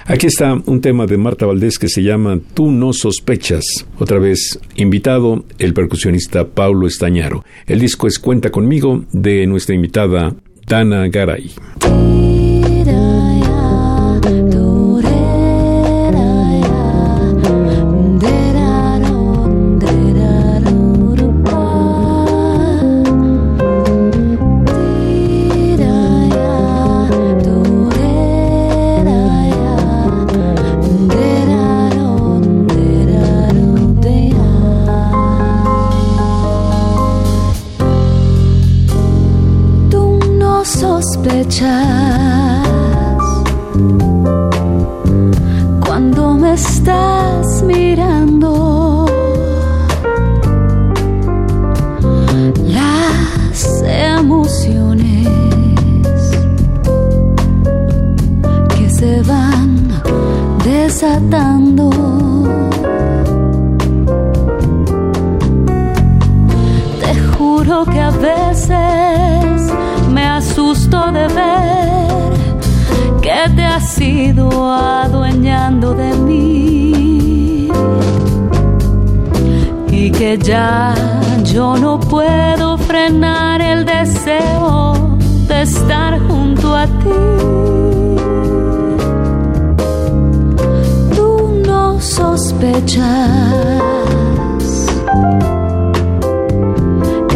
[0.10, 3.64] Aquí está un tema de Marta Valdés que se llama Tú no sospechas.
[4.00, 7.46] Otra vez invitado el percusionista Paulo Estañaro.
[7.68, 11.52] El disco es Cuenta conmigo de nuestra invitada Dana Garay.
[45.86, 49.08] Cuando me estás mirando.
[52.68, 55.28] Las emociones
[58.78, 59.88] que se van
[60.64, 61.90] desatando.
[67.00, 68.99] Te juro que a veces
[71.12, 72.32] de ver
[73.22, 77.70] que te has ido adueñando de mí
[79.92, 80.94] y que ya
[81.44, 85.18] yo no puedo frenar el deseo
[85.48, 87.10] de estar junto a ti.
[91.16, 93.80] Tú no sospechas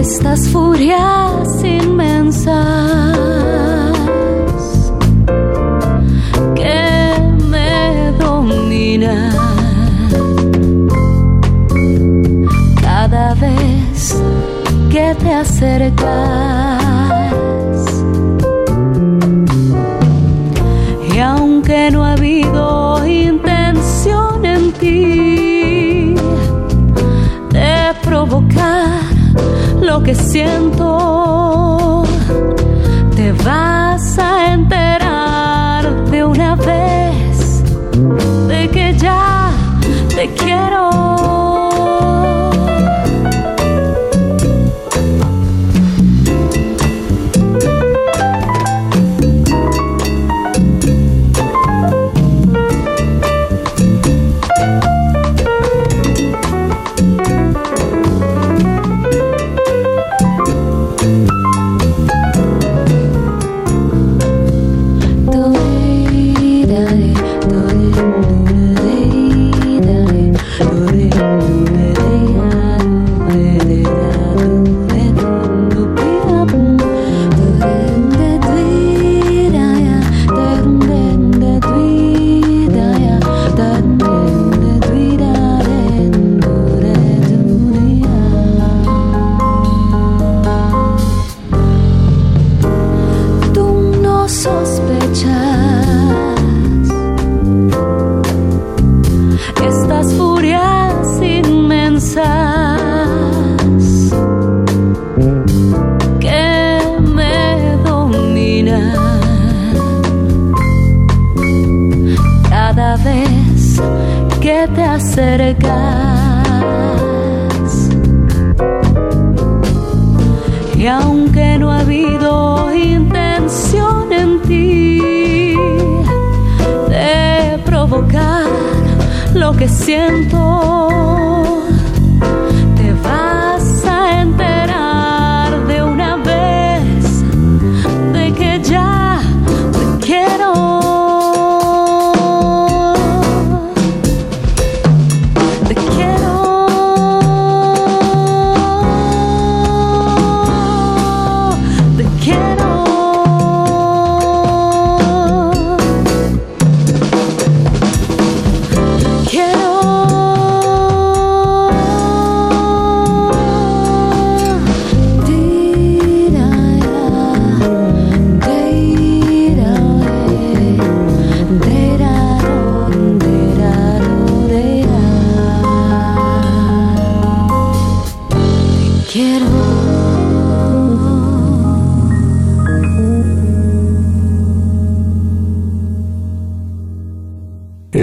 [0.03, 3.23] estas furias inmensas
[12.81, 14.21] cada vez
[14.91, 16.42] que te acercas.
[30.15, 31.02] Siento,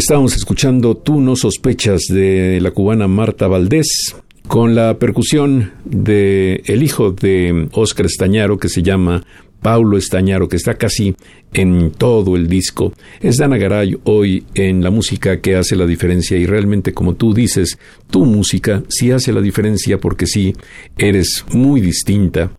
[0.00, 4.16] Estamos escuchando Tú no sospechas de la cubana Marta Valdés
[4.48, 9.22] con la percusión de el hijo de Oscar Estañaro que se llama
[9.60, 11.14] Paulo Estañaro, que está casi
[11.52, 12.94] en todo el disco.
[13.20, 17.34] Es Dana Garay hoy en la música que hace la diferencia y realmente como tú
[17.34, 17.78] dices,
[18.10, 20.54] tu música sí hace la diferencia porque sí
[20.96, 22.52] eres muy distinta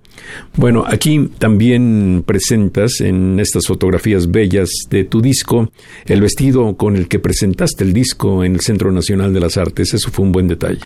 [0.56, 5.72] bueno, aquí también presentas en estas fotografías bellas de tu disco
[6.06, 9.94] el vestido con el que presentaste el disco en el Centro Nacional de las Artes.
[9.94, 10.82] Eso fue un buen detalle.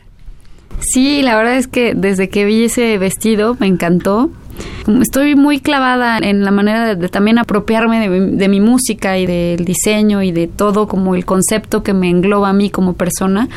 [0.79, 4.29] Sí, la verdad es que desde que vi ese vestido me encantó.
[5.01, 10.21] Estoy muy clavada en la manera de, también apropiarme de, mi música y del diseño
[10.21, 13.49] y de todo como el concepto que me engloba a mí como persona.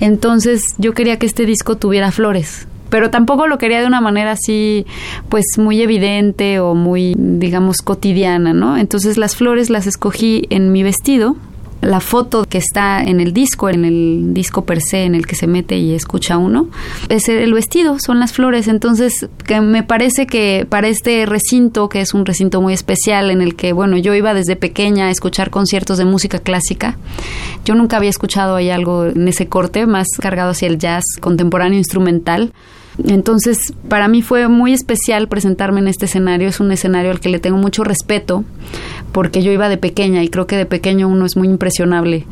[0.00, 4.32] Entonces yo quería que este disco tuviera flores pero tampoco lo quería de una manera
[4.32, 4.86] así,
[5.28, 8.76] pues muy evidente o muy, digamos, cotidiana, ¿no?
[8.76, 11.36] Entonces las flores las escogí en mi vestido.
[11.82, 15.36] La foto que está en el disco, en el disco per se en el que
[15.36, 16.68] se mete y escucha uno,
[17.08, 18.66] es el vestido, son las flores.
[18.66, 23.42] Entonces, que me parece que para este recinto, que es un recinto muy especial en
[23.42, 26.96] el que, bueno, yo iba desde pequeña a escuchar conciertos de música clásica,
[27.64, 31.78] yo nunca había escuchado ahí algo en ese corte, más cargado hacia el jazz contemporáneo
[31.78, 32.52] instrumental.
[33.04, 36.48] Entonces, para mí fue muy especial presentarme en este escenario.
[36.48, 38.44] Es un escenario al que le tengo mucho respeto
[39.12, 42.26] porque yo iba de pequeña y creo que de pequeño uno es muy impresionable.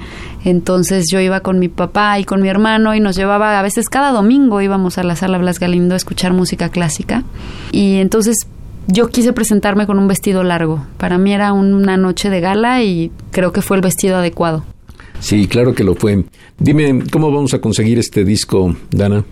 [0.45, 3.89] Entonces yo iba con mi papá y con mi hermano y nos llevaba a veces
[3.89, 7.25] cada domingo íbamos a la sala Blas Galindo a escuchar música clásica.
[7.73, 8.37] Y entonces
[8.87, 10.87] yo quise presentarme con un vestido largo.
[10.99, 14.65] Para mí era una noche de gala y creo que fue el vestido adecuado.
[15.21, 16.25] Sí, claro que lo fue.
[16.59, 19.25] Dime, ¿cómo vamos a conseguir este disco, Dana?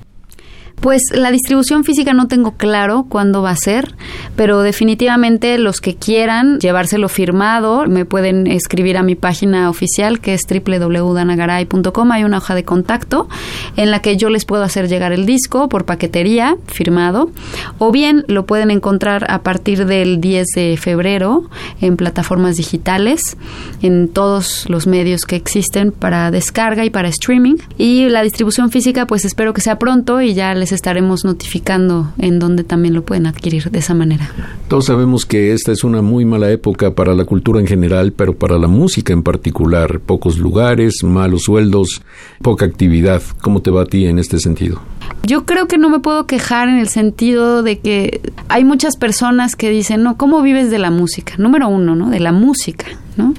[0.83, 3.95] Pues la distribución física no tengo claro cuándo va a ser,
[4.35, 10.35] pero definitivamente los que quieran llevárselo firmado me pueden escribir a mi página oficial que
[10.35, 12.11] es www.danagaray.com.
[12.11, 13.29] Hay una hoja de contacto
[13.77, 17.31] en la que yo les puedo hacer llegar el disco por paquetería firmado
[17.79, 21.49] o bien lo pueden encontrar a partir del 10 de febrero
[21.81, 23.37] en plataformas digitales,
[23.83, 27.55] en todos los medios que existen para descarga y para streaming.
[27.79, 32.39] Y la distribución física pues espero que sea pronto y ya les estaremos notificando en
[32.39, 34.31] donde también lo pueden adquirir de esa manera.
[34.69, 38.37] Todos sabemos que esta es una muy mala época para la cultura en general, pero
[38.37, 40.01] para la música en particular.
[40.01, 42.03] Pocos lugares, malos sueldos,
[42.41, 43.23] poca actividad.
[43.41, 44.81] ¿Cómo te va a ti en este sentido?
[45.25, 49.57] Yo creo que no me puedo quejar en el sentido de que hay muchas personas
[49.57, 51.35] que dicen, no, ¿cómo vives de la música?
[51.39, 52.11] Número uno, ¿no?
[52.11, 52.87] De la música,
[53.17, 53.35] ¿no?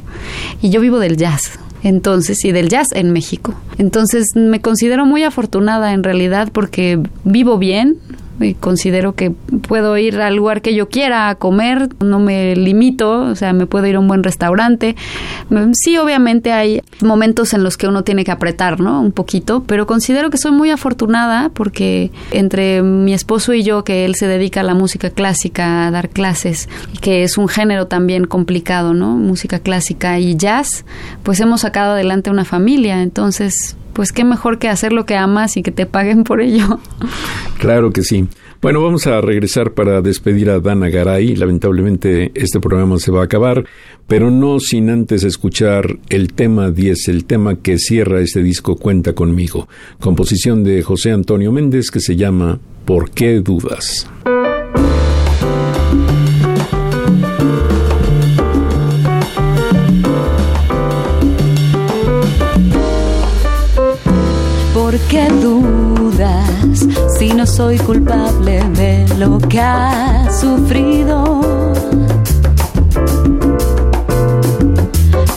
[0.61, 3.53] Y yo vivo del jazz entonces y del jazz en México.
[3.77, 7.97] Entonces me considero muy afortunada en realidad porque vivo bien,
[8.39, 9.31] y considero que
[9.68, 13.65] puedo ir al lugar que yo quiera a comer, no me limito, o sea, me
[13.68, 14.95] puedo ir a un buen restaurante.
[15.73, 19.01] Sí, obviamente hay momentos en los que uno tiene que apretar, ¿no?
[19.01, 24.05] Un poquito, pero considero que soy muy afortunada porque entre mi esposo y yo, que
[24.05, 26.69] él se dedica a la música clásica, a dar clases,
[27.01, 29.15] que es un género también complicado, ¿no?
[29.15, 30.85] Música clásica y jazz,
[31.23, 35.57] pues hemos sacado adelante una familia, entonces pues qué mejor que hacer lo que amas
[35.57, 36.80] y que te paguen por ello.
[37.60, 38.28] Claro que sí.
[38.61, 41.36] Bueno, vamos a regresar para despedir a Dana Garay.
[41.36, 43.65] Lamentablemente este programa se va a acabar,
[44.07, 49.14] pero no sin antes escuchar el tema 10, el tema que cierra este disco Cuenta
[49.14, 49.68] conmigo,
[49.99, 54.10] composición de José Antonio Méndez que se llama ¿Por qué dudas?
[64.94, 66.86] ¿Por qué dudas
[67.18, 71.41] si no soy culpable de lo que has sufrido?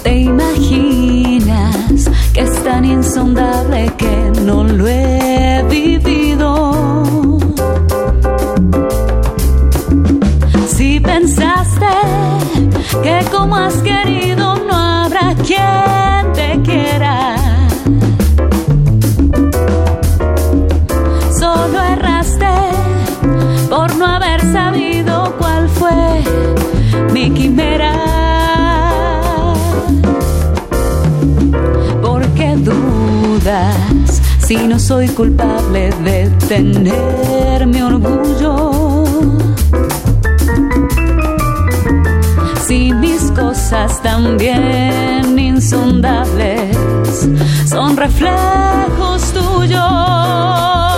[0.02, 7.06] ¿Te imaginas que es tan insondable que no lo he vivido?
[10.68, 11.86] Si pensaste
[13.02, 14.55] que como has querido
[27.30, 27.92] quimera.
[32.02, 39.04] ¿Por qué dudas si no soy culpable de tener mi orgullo?
[42.66, 46.76] Si mis cosas también insondables
[47.68, 50.95] son reflejos tuyos.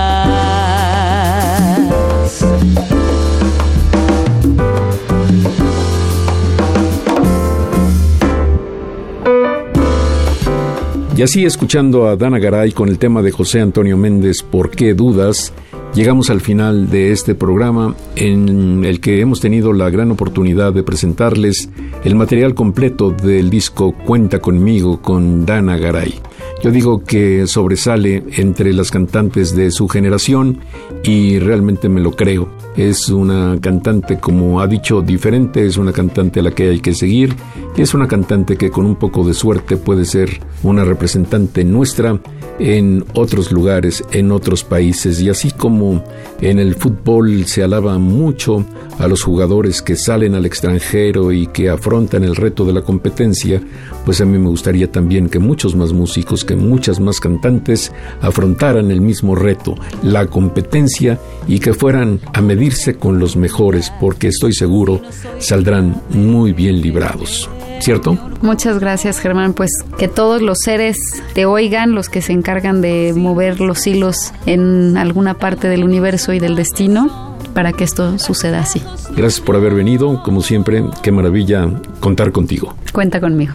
[11.17, 14.95] Y así escuchando a Dana Garay con el tema de José Antonio Méndez, ¿Por qué
[14.95, 15.53] dudas?
[15.95, 20.85] Llegamos al final de este programa en el que hemos tenido la gran oportunidad de
[20.85, 21.71] presentarles
[22.05, 26.28] el material completo del disco Cuenta conmigo con Dana Garay.
[26.63, 30.61] Yo digo que sobresale entre las cantantes de su generación
[31.05, 32.49] y realmente me lo creo.
[32.79, 36.95] Es una cantante, como ha dicho, diferente, es una cantante a la que hay que
[36.95, 37.35] seguir
[37.77, 42.21] y es una cantante que con un poco de suerte puede ser una representante nuestra
[42.61, 45.21] en otros lugares, en otros países.
[45.21, 46.05] Y así como
[46.41, 48.65] en el fútbol se alaba mucho
[48.99, 53.61] a los jugadores que salen al extranjero y que afrontan el reto de la competencia,
[54.05, 58.91] pues a mí me gustaría también que muchos más músicos, que muchas más cantantes afrontaran
[58.91, 64.53] el mismo reto, la competencia y que fueran a medirse con los mejores, porque estoy
[64.53, 65.01] seguro
[65.39, 67.49] saldrán muy bien librados.
[67.81, 68.19] ¿cierto?
[68.43, 69.55] Muchas gracias, Germán.
[69.55, 70.99] Pues que todos los seres
[71.33, 76.33] te oigan, los que se encargan de mover los hilos en alguna parte del universo
[76.33, 78.83] y del destino, para que esto suceda así.
[79.17, 80.23] Gracias por haber venido.
[80.25, 81.71] Como siempre, qué maravilla
[82.01, 82.75] contar contigo.
[82.93, 83.55] Cuenta conmigo.